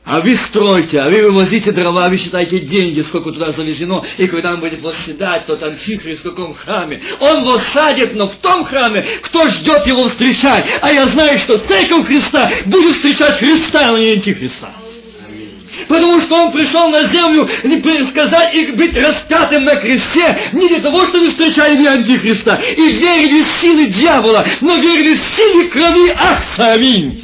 [0.06, 4.54] А вы стройте, а вы вывозите дрова, вы считаете деньги, сколько туда завезено, и когда
[4.54, 7.00] он будет восседать, тот антихрист в каком храме.
[7.20, 10.66] Он воссадит, но в том храме, кто ждет его встречать.
[10.82, 14.72] А я знаю, что церковь Христа будет встречать Христа, а не антихриста.
[15.88, 20.80] Потому что он пришел на землю не сказать и быть распятым на кресте не для
[20.80, 26.74] того, чтобы встречали антихриста и верили в силы дьявола, но верили в силы крови Ахса.
[26.74, 27.24] Аминь.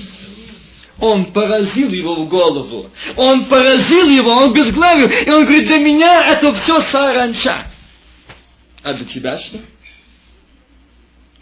[1.00, 2.90] Он поразил его в голову.
[3.16, 5.10] Он поразил его, он безглавил.
[5.10, 7.66] И он говорит, для меня это все саранча.
[8.82, 9.60] А для тебя что?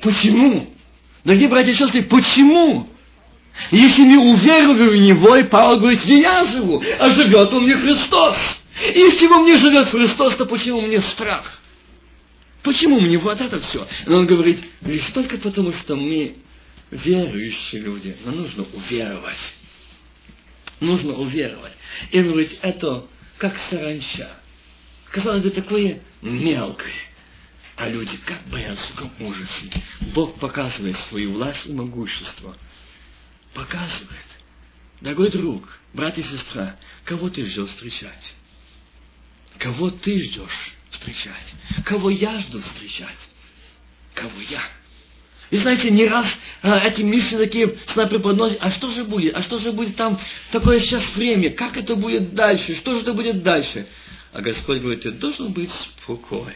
[0.02, 0.68] Почему?
[1.24, 2.88] Дорогие братья и сестры, почему?
[3.72, 7.76] Если мы уверовали в Него, и Павел говорит, не я живу, а живет во мне
[7.76, 8.36] Христос.
[8.96, 11.60] Если во мне живет Христос, то почему мне страх?
[12.64, 13.88] Почему мне вот это все?
[14.08, 16.38] И он говорит, лишь только потому, что мы
[16.90, 19.54] верующие люди, но нужно уверовать.
[20.80, 21.74] Нужно уверовать.
[22.12, 23.06] И он говорит, это
[23.38, 24.30] как саранча.
[25.12, 26.94] Казалось бы, такое мелкое.
[27.76, 29.70] А люди как боятся в ужасе.
[30.14, 32.56] Бог показывает свою власть и могущество.
[33.54, 34.26] Показывает.
[35.02, 38.36] Дорогой друг, брат и сестра, кого ты ждешь встречать?
[39.58, 41.54] Кого ты ждешь встречать?
[41.86, 43.30] Кого я жду встречать?
[44.14, 44.62] Кого я?
[45.52, 46.26] И знаете, не раз
[46.64, 49.36] а, эти мысли такие с нами преподносят, а что же будет?
[49.36, 50.20] А что же будет там
[50.52, 51.52] такое сейчас время?
[51.52, 52.76] Как это будет дальше?
[52.76, 53.88] Что же это будет дальше?
[54.32, 55.70] А Господь говорит, ты должен быть
[56.02, 56.56] спокоен.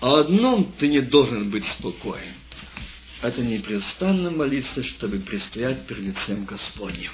[0.00, 2.34] О одном ты не должен быть спокоен.
[3.22, 7.12] Это непрестанно молиться, чтобы предстоять перед лицем Господним.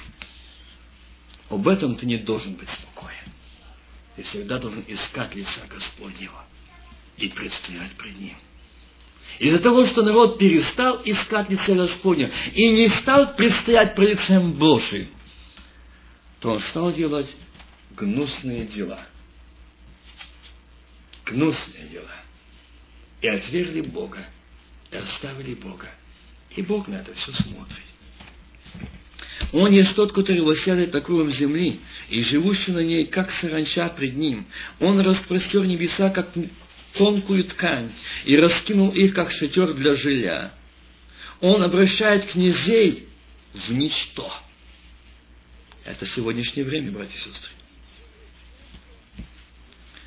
[1.49, 3.33] Об этом ты не должен быть спокоен.
[4.15, 6.45] Ты всегда должен искать лица Господнего
[7.17, 8.37] и предстоять пред Ним.
[9.39, 15.09] Из-за того, что народ перестал искать лице Господня и не стал предстоять пред лицем Божьим,
[16.39, 17.33] то он стал делать
[17.91, 19.01] гнусные дела.
[21.25, 22.15] Гнусные дела.
[23.21, 24.25] И отвергли Бога,
[24.91, 25.89] и оставили Бога.
[26.57, 27.83] И Бог на это все смотрит.
[29.53, 31.79] Он есть тот, который восседает на кругом земли,
[32.09, 34.47] и живущий на ней, как саранча пред ним.
[34.79, 36.33] Он распростер небеса, как
[36.93, 37.91] тонкую ткань
[38.25, 40.51] и раскинул их, как шатер для жилья.
[41.41, 43.07] Он обращает князей
[43.53, 44.33] в ничто.
[45.85, 47.51] Это сегодняшнее время, братья и сестры.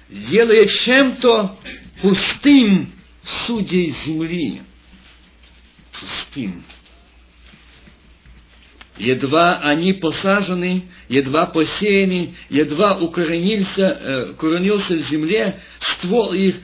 [0.08, 1.60] Делая чем-то
[2.02, 2.92] пустым
[3.46, 4.62] судей земли.
[6.00, 6.64] Пустым.
[8.96, 16.56] Едва они посажены, едва посеяны, едва укоренился, э, укоренился в земле, ствол их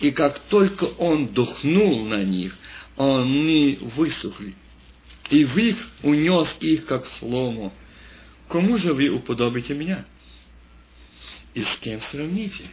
[0.00, 2.56] и как только он духнул на них,
[2.96, 4.54] они высохли.
[5.30, 7.72] И вих унес их, как слому.
[8.48, 10.06] Кому же вы уподобите меня?
[11.54, 12.64] И с кем сравните?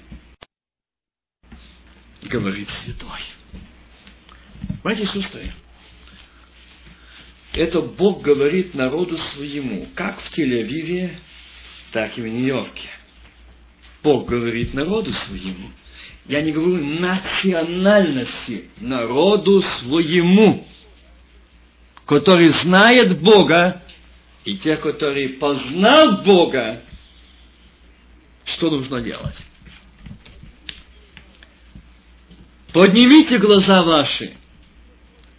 [2.21, 3.21] Говорит святой.
[4.83, 5.51] Братья и сестры,
[7.55, 11.11] это Бог говорит народу своему, как в Тель-Авиве,
[11.91, 12.89] так и в Нью-Йорке.
[14.03, 15.69] Бог говорит народу своему–
[16.27, 20.67] я не говорю национальности, народу своему,
[22.05, 23.83] который знает Бога,
[24.43, 26.81] и те, которые познал Бога,
[28.45, 29.37] что нужно делать?
[32.73, 34.33] Поднимите глаза ваши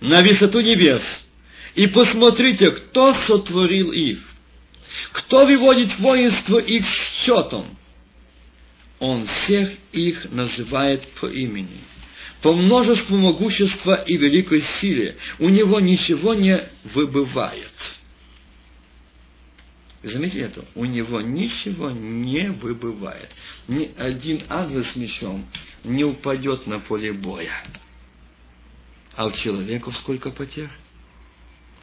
[0.01, 1.03] на высоту небес
[1.77, 4.19] и посмотрите, кто сотворил их,
[5.13, 7.67] кто выводит воинство их счетом,
[8.99, 11.81] он всех их называет по имени.
[12.41, 17.73] По множеству могущества и великой силе у него ничего не выбывает.
[20.03, 20.65] Заметьте это?
[20.75, 23.29] У него ничего не выбывает.
[23.69, 25.45] Ни один ангел с мечом
[25.85, 27.53] не упадет на поле боя.
[29.15, 30.71] А у человека сколько потерь?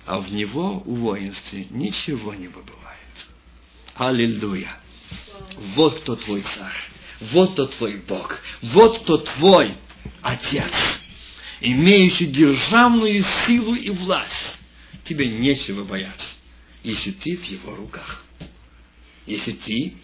[0.06, 2.99] А в него, у воинстве, ничего не выбывает.
[3.95, 4.78] Аллилуйя!
[5.76, 6.93] Вот кто твой царь
[7.32, 9.78] вот тот твой Бог, вот кто твой
[10.22, 10.74] Отец,
[11.62, 14.60] имеющий державную силу и власть.
[15.06, 16.28] Тебе нечего бояться,
[16.84, 18.26] если ты в его руках.
[19.26, 19.96] Если ты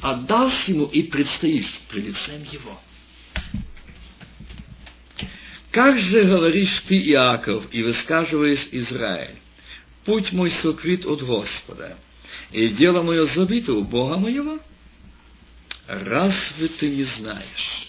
[0.00, 2.80] отдашь ему и предстоишь пред лицем его.
[5.78, 9.36] Как же говоришь ты, Иаков, и высказываешь Израиль?
[10.04, 11.96] Путь мой сокрыт от Господа,
[12.50, 14.58] и дело мое забито у Бога моего?
[15.86, 17.88] разве ты не знаешь,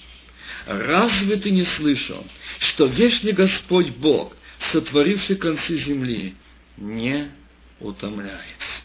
[0.68, 2.24] разве ты не слышал,
[2.60, 4.38] что вечный Господь Бог,
[4.72, 6.36] сотворивший концы земли,
[6.78, 7.32] не
[7.80, 8.84] утомляется,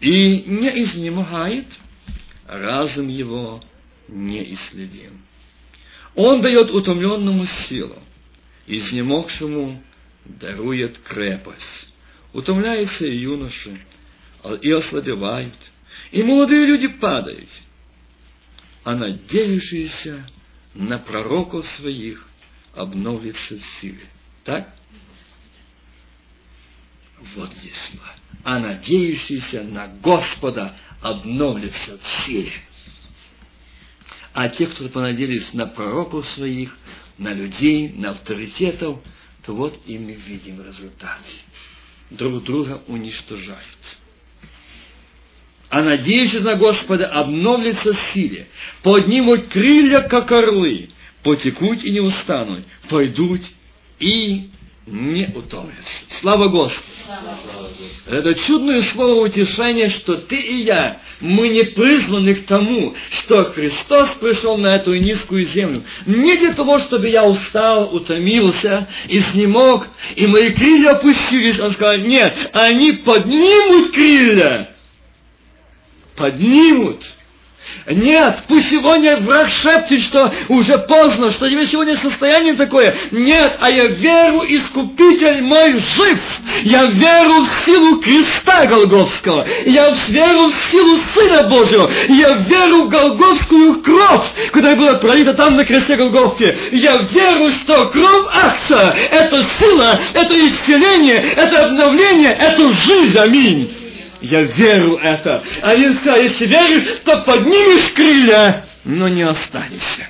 [0.00, 1.68] и не изнемогает,
[2.44, 3.62] разум его
[4.08, 5.22] неисследим.
[6.16, 8.02] Он дает утомленному силу,
[8.66, 9.82] изнемогшему
[10.24, 11.94] дарует крепость.
[12.32, 13.80] Утомляются и юноши,
[14.42, 15.54] а и ослабевают,
[16.10, 17.48] и молодые люди падают,
[18.84, 20.28] а надеющиеся
[20.74, 22.28] на пророков своих
[22.74, 24.06] обновится в силе.
[24.44, 24.74] Так?
[27.34, 27.92] Вот здесь.
[28.44, 32.52] А надеющийся на Господа обновится в силе.
[34.34, 36.76] А те, кто понадеялись на пророков своих,
[37.18, 38.98] на людей, на авторитетов,
[39.44, 41.20] то вот и мы видим результат.
[42.10, 43.62] Друг друга уничтожают.
[45.68, 48.48] А надеющийся на Господа обновится силе,
[48.82, 50.88] поднимут крылья, как орлы,
[51.22, 53.40] потекут и не устанут, пойдут
[53.98, 54.50] и
[54.86, 55.82] не утомятся.
[56.20, 56.86] Слава Господу!
[58.06, 64.10] Это чудное слово утешения, что ты и я, мы не призваны к тому, что Христос
[64.20, 65.82] пришел на эту низкую землю.
[66.06, 71.58] Не для того, чтобы я устал, утомился, и снемог, и мои крылья опустились.
[71.58, 74.70] Он сказал, нет, они поднимут крылья.
[76.14, 77.04] Поднимут.
[77.88, 82.96] Нет, пусть сегодня враг шепчет, что уже поздно, что тебе сегодня состояние такое.
[83.12, 86.18] Нет, а я веру, искупитель мой жив.
[86.62, 89.46] Я веру в силу креста Голговского.
[89.64, 91.90] Я веру в силу Сына Божьего.
[92.08, 96.56] Я веру в Голговскую кровь, которая была пролита там на кресте Голговки.
[96.72, 103.18] Я веру, что кровь Акса– это сила, это исцеление, это обновление, это жизнь.
[103.18, 103.85] Аминь.
[104.20, 105.42] Я верю это.
[105.62, 110.08] Один сказал, если веришь, то поднимешь крылья, но не останешься.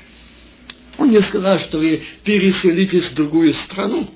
[0.98, 4.08] Он не сказал, что вы переселитесь в другую страну.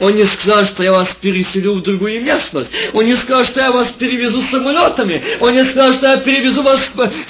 [0.00, 2.70] Он не сказал, что я вас переселю в другую местность.
[2.92, 5.22] Он не сказал, что я вас перевезу самолетами.
[5.40, 6.80] Он не сказал, что я перевезу вас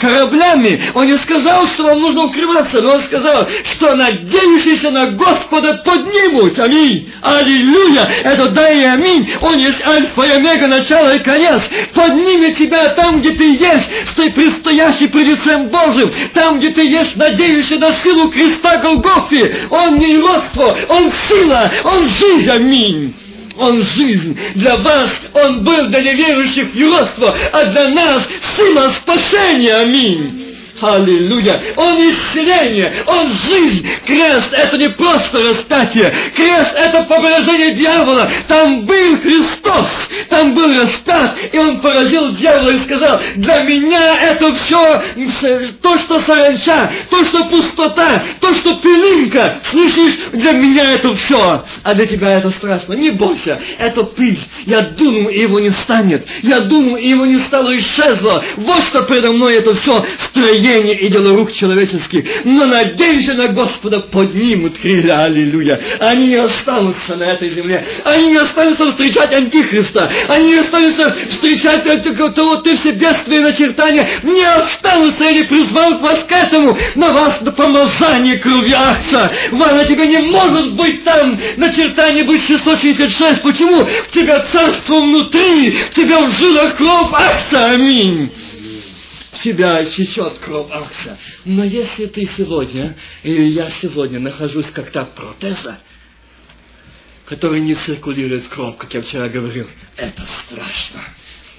[0.00, 0.80] кораблями.
[0.94, 2.80] Он не сказал, что вам нужно укрываться.
[2.80, 6.58] Но он сказал, что надеющиеся на Господа поднимут.
[6.58, 7.12] Аминь.
[7.20, 8.08] Аллилуйя.
[8.24, 9.30] Это да и аминь.
[9.42, 11.62] Он есть альфа и омега, начало и конец.
[11.92, 16.10] Поднимет тебя там, где ты есть, стой предстоящий пред лицем Божьим.
[16.32, 19.54] Там, где ты есть, надеющийся на силу креста Голгофи.
[19.68, 23.14] Он не родство, он сила, он жизнь жизнь, аминь.
[23.58, 24.38] Он жизнь.
[24.54, 28.22] Для вас Он был для неверующих юродство, а для нас
[28.56, 30.47] сила спасения, аминь.
[30.80, 31.60] Аллилуйя!
[31.76, 33.86] Он исцеление, Он жизнь.
[34.06, 36.12] Крест– это не просто распятие.
[36.34, 38.30] Крест– это побеждение дьявола.
[38.46, 39.88] Там был Христос,
[40.28, 45.02] там был распят, и Он поразил дьявола и сказал, для меня это все,
[45.82, 49.58] то, что саранча, то, что пустота, то, что пылинка.
[49.70, 51.64] Слышишь, для меня это все.
[51.82, 52.94] А для тебя это страшно.
[52.94, 54.38] Не бойся, это пыль.
[54.66, 56.26] Я думаю, и его не станет.
[56.42, 58.44] Я думаю, и его не стало, исчезло.
[58.56, 63.48] Вот что предо мной это все строение творение и дело рук человеческих, но надейся на
[63.48, 65.80] Господа поднимут крылья, аллилуйя.
[65.98, 71.84] Они не останутся на этой земле, они не останутся встречать Антихриста, они не останутся встречать
[72.34, 77.10] того, ты все бедствия и начертания, не останутся, я не призвал вас к этому, на
[77.12, 79.30] вас на помазание крови Акса.
[79.52, 83.42] Ваня, тебе не может быть там начертание быть 666.
[83.42, 83.84] Почему?
[83.84, 87.70] В тебя царство внутри, в тебя в жилах кровь Акса.
[87.72, 88.30] Аминь
[89.42, 91.18] тебя течет кровь Акса.
[91.44, 95.78] Но если ты сегодня, или я сегодня нахожусь как та протеза,
[97.24, 101.00] который не циркулирует кровь, как я вчера говорил, это страшно.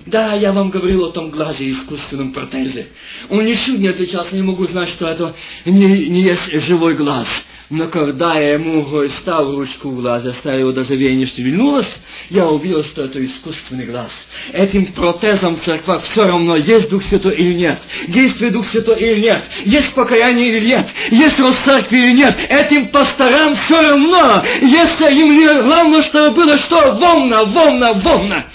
[0.06, 2.88] Да, я вам говорил о том глазе искусственном протезе.
[3.30, 5.36] Он ничуть не отличался, не могу знать, что это
[5.66, 7.28] не, не есть живой глаз.
[7.70, 8.84] Но когда я ему
[9.22, 12.00] стал ручку в глаз, оставил его даже вея не шевельнулась,
[12.32, 14.12] я увидел, что это искусственный глаз.
[14.52, 19.20] Этим протезом в церквах все равно, есть Дух Святой или нет, действует Дух Святой или
[19.22, 22.40] нет, есть покаяние или нет, есть рост церкви или нет.
[22.50, 26.94] Этим пасторам все равно, если им главное, чтобы было что?
[26.94, 28.46] Волна, волна, волна.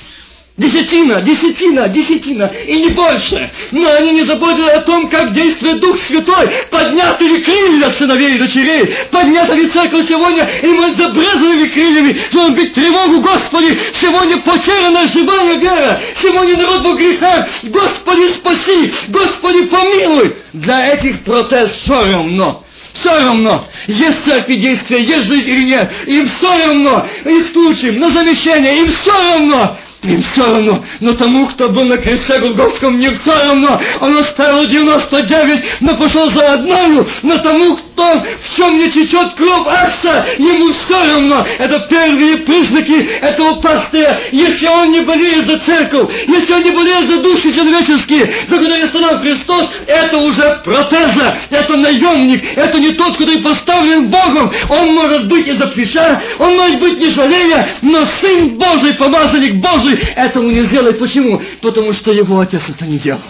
[0.56, 3.51] Десятина, десятина, десятина, и не больше.
[3.72, 6.48] Но они не заботили о том, как действует Дух Святой.
[6.70, 8.94] Поднят ли крылья сыновей и дочерей?
[9.10, 10.48] Поднята ли церковь сегодня?
[10.62, 12.16] И мы забрезали крыльями.
[12.31, 13.76] Должен быть тревогу, Господи.
[14.01, 16.01] Сегодня потеряна живая вера.
[16.22, 17.48] Сегодня народ во грехах.
[17.64, 18.93] Господи, спаси.
[19.09, 20.36] Господи, помилуй.
[20.52, 22.64] Для этих протез все равно.
[22.93, 25.93] Все равно, есть церкви действия, есть жизнь или нет.
[26.06, 27.05] Им все равно.
[27.24, 28.78] Исключим на замещение.
[28.82, 29.76] Им все равно.
[30.05, 33.81] Им все равно, но тому, кто был на кресте Голговском, не все равно.
[34.01, 39.66] Он оставил 99, но пошел за одною, но тому, том, в чем не течет кровь
[39.66, 41.47] акса, ему все равно.
[41.59, 44.20] Это первые признаки этого пастыря.
[44.32, 48.86] Если он не болеет за церковь, если он не болеет за души человеческие, за которые
[48.89, 54.52] стал Христос, это уже протеза, это наемник, это не тот, который поставлен Богом.
[54.68, 59.93] Он может быть из-за плеча, он может быть не жалея, но Сын Божий, помазанник Божий,
[60.16, 60.98] этого не сделает.
[60.98, 61.40] Почему?
[61.60, 63.20] Потому что его отец это не делал.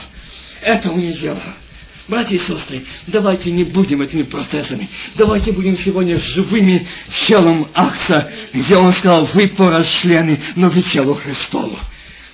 [0.62, 1.38] Этого не делал.
[2.06, 4.90] Братья и сестры, давайте не будем этими процессами.
[5.14, 6.86] Давайте будем сегодня живыми
[7.26, 11.78] телом Акса, где он сказал, вы порасчлены, но вы тело Христову.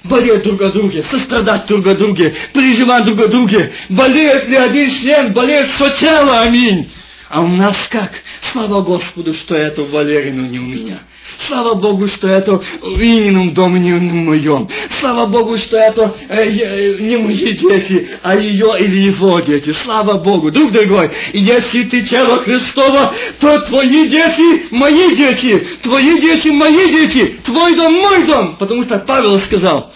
[0.03, 3.71] Болеть друг о друге, сострадать друг о друге, переживать друг о друге.
[3.89, 6.91] Болеет ли один член, болеет все тело, аминь.
[7.29, 8.11] А у нас как?
[8.51, 10.99] Слава Господу, что это Валерину не у меня.
[11.47, 14.69] Слава Богу, что это Инином доме не моем.
[14.99, 19.73] Слава Богу, что это э, не мои дети, а ее или его дети.
[19.73, 20.51] Слава Богу.
[20.51, 27.41] Друг дорогой, если ты тело Христова, то твои дети мои дети, твои дети мои дети,
[27.45, 28.57] твой дом мой дом.
[28.57, 29.93] Потому что Павел сказал,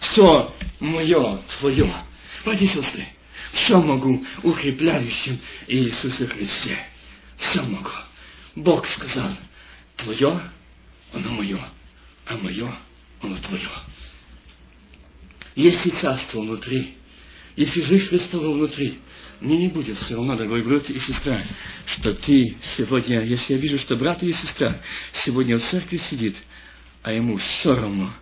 [0.00, 1.90] все мое, твое.
[2.44, 3.06] Братья сестры,
[3.52, 6.78] все могу укрепляющим Иисусе Христе.
[7.36, 7.90] Все могу.
[8.56, 9.30] Бог сказал,
[10.02, 10.40] твое,
[11.12, 11.58] оно мое,
[12.26, 12.74] а мое,
[13.20, 13.68] оно твое.
[15.56, 16.94] Если царство внутри,
[17.56, 18.98] если жизнь Христова внутри,
[19.40, 21.40] мне не будет все равно, дорогой брат и сестра,
[21.86, 24.80] что ты сегодня, если я вижу, что брат или сестра
[25.24, 26.36] сегодня в церкви сидит,
[27.02, 28.12] а ему все равно,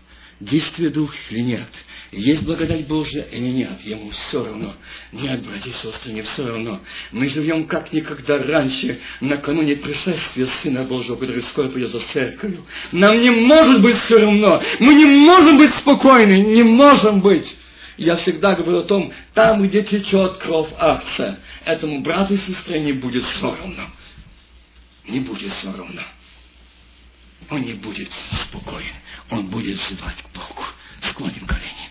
[0.41, 1.69] действие дух или нет–
[2.11, 4.73] есть благодать Божья или нет, ему все равно.
[5.13, 6.81] Нет, братья и сестры, не все равно.
[7.13, 12.65] Мы живем как никогда раньше, накануне пришествия Сына Божьего, который скоро придет за церковью.
[12.93, 14.63] Нам не может быть все равно.
[14.79, 17.55] Мы не можем быть спокойны, не можем быть.
[17.99, 22.93] Я всегда говорю о том, там, где течет кровь акция, этому брату и сестре не
[22.93, 23.83] будет все равно.
[25.07, 26.01] Не будет все равно.
[27.51, 28.11] Он не будет
[28.43, 28.95] спокоен.
[29.31, 30.65] Он будет взывать к Богу.
[31.11, 31.91] Склоним колени.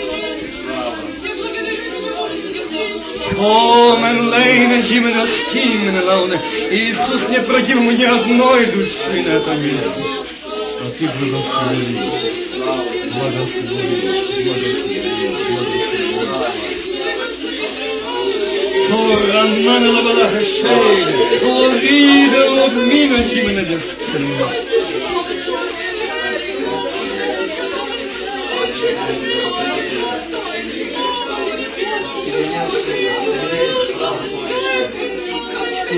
[3.43, 6.39] О, мен лейна Жимена Скимена Лауна.
[6.69, 10.05] Иисус не против мне одной души на этом месте.
[10.45, 11.97] А ты благослови.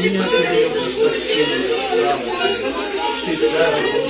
[0.09, 2.31] меня требует прощения правды.
[3.25, 4.03] Ты правду.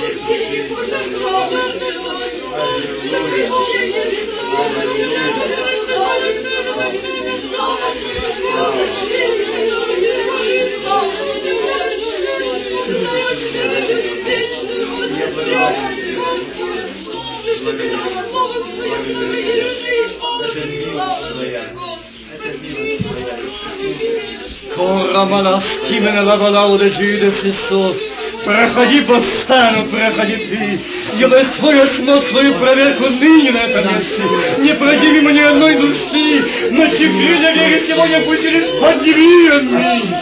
[25.24, 25.34] Deskin.
[25.34, 27.96] Корамала скимена лавалауде Jude Христос.
[28.44, 30.80] Проходи по стану, проходи ты.
[31.16, 34.22] Делай свой осмотр, свою проверку ныне на этом месте.
[34.58, 40.14] Не пройди мимо ни одной души, но крылья веры сегодня пусть подними, аминь.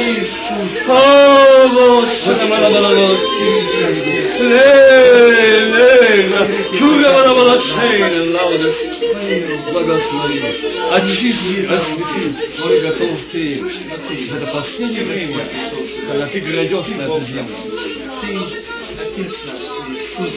[0.00, 0.39] Jesus.
[0.92, 2.08] Oh, Lord.
[5.60, 6.40] Лейна,
[6.78, 8.68] Чура Балачейна, Лауда,
[10.92, 12.24] очисти, освети,
[12.60, 13.42] мой готов ты.
[14.34, 15.44] Это последнее время,
[16.08, 17.56] когда ты грядешь на эту землю.
[18.22, 18.28] Ты
[19.00, 20.34] Отец наш, Иисус,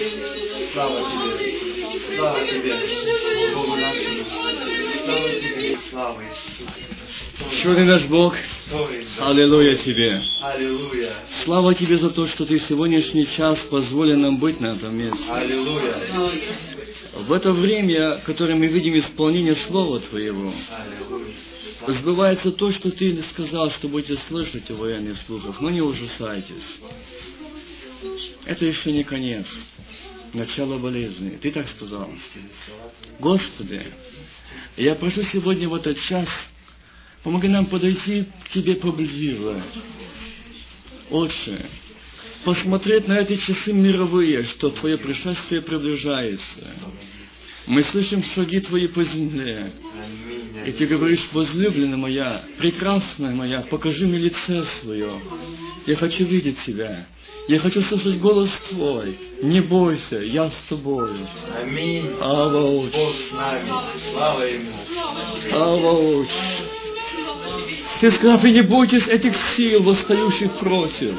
[0.71, 2.75] слава Тебе, слава Тебе,
[3.53, 4.25] Богу нашему,
[5.03, 6.92] слава Тебе, слава Иисус.
[7.37, 8.35] Чудный наш Бог,
[9.19, 10.21] аллилуйя Тебе.
[10.39, 15.23] Аллилуйя, Слава Тебе за то, что Ты сегодняшний час позволил нам быть на этом месте.
[15.31, 15.95] Аллилуйя,
[17.13, 21.33] В это время, которое мы видим исполнение Слова Твоего, Аллилуйя.
[21.87, 26.81] сбывается то, что Ты сказал, что будете слышать о военных слухах, но не ужасайтесь.
[28.45, 29.47] Это еще не конец,
[30.33, 31.39] начало болезни.
[31.41, 32.09] Ты так сказал.
[33.19, 33.81] Господи,
[34.77, 36.27] я прошу сегодня в этот час,
[37.23, 39.61] помоги нам подойти к Тебе поближе.
[41.09, 41.65] Отче,
[42.43, 46.67] посмотреть на эти часы мировые, что Твое пришествие приближается.
[47.65, 49.71] Мы слышим шаги Твои по земле.
[50.65, 55.11] И Ты говоришь, возлюбленная моя, прекрасная моя, покажи мне лице свое.
[55.85, 57.07] Я хочу видеть Тебя.
[57.47, 59.17] Я хочу слышать голос Твой.
[59.41, 61.15] Не бойся, я с Тобою.
[61.61, 62.09] Аминь.
[62.21, 63.71] Авауч, Бог с нами,
[64.11, 64.71] слава Ему.
[65.51, 66.29] авауч.
[68.01, 71.13] Ты сказал, вы не бойтесь этих сил, восстающих против.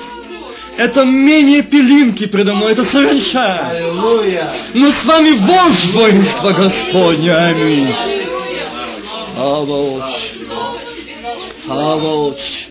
[0.77, 3.69] Это менее пилинки предо мной, это саранча.
[3.69, 4.52] Аллилуйя.
[4.74, 7.47] Но с вами вождь воинства Господня.
[7.47, 7.94] Аминь.
[9.36, 10.02] Авауч.
[11.69, 12.69] Авауч.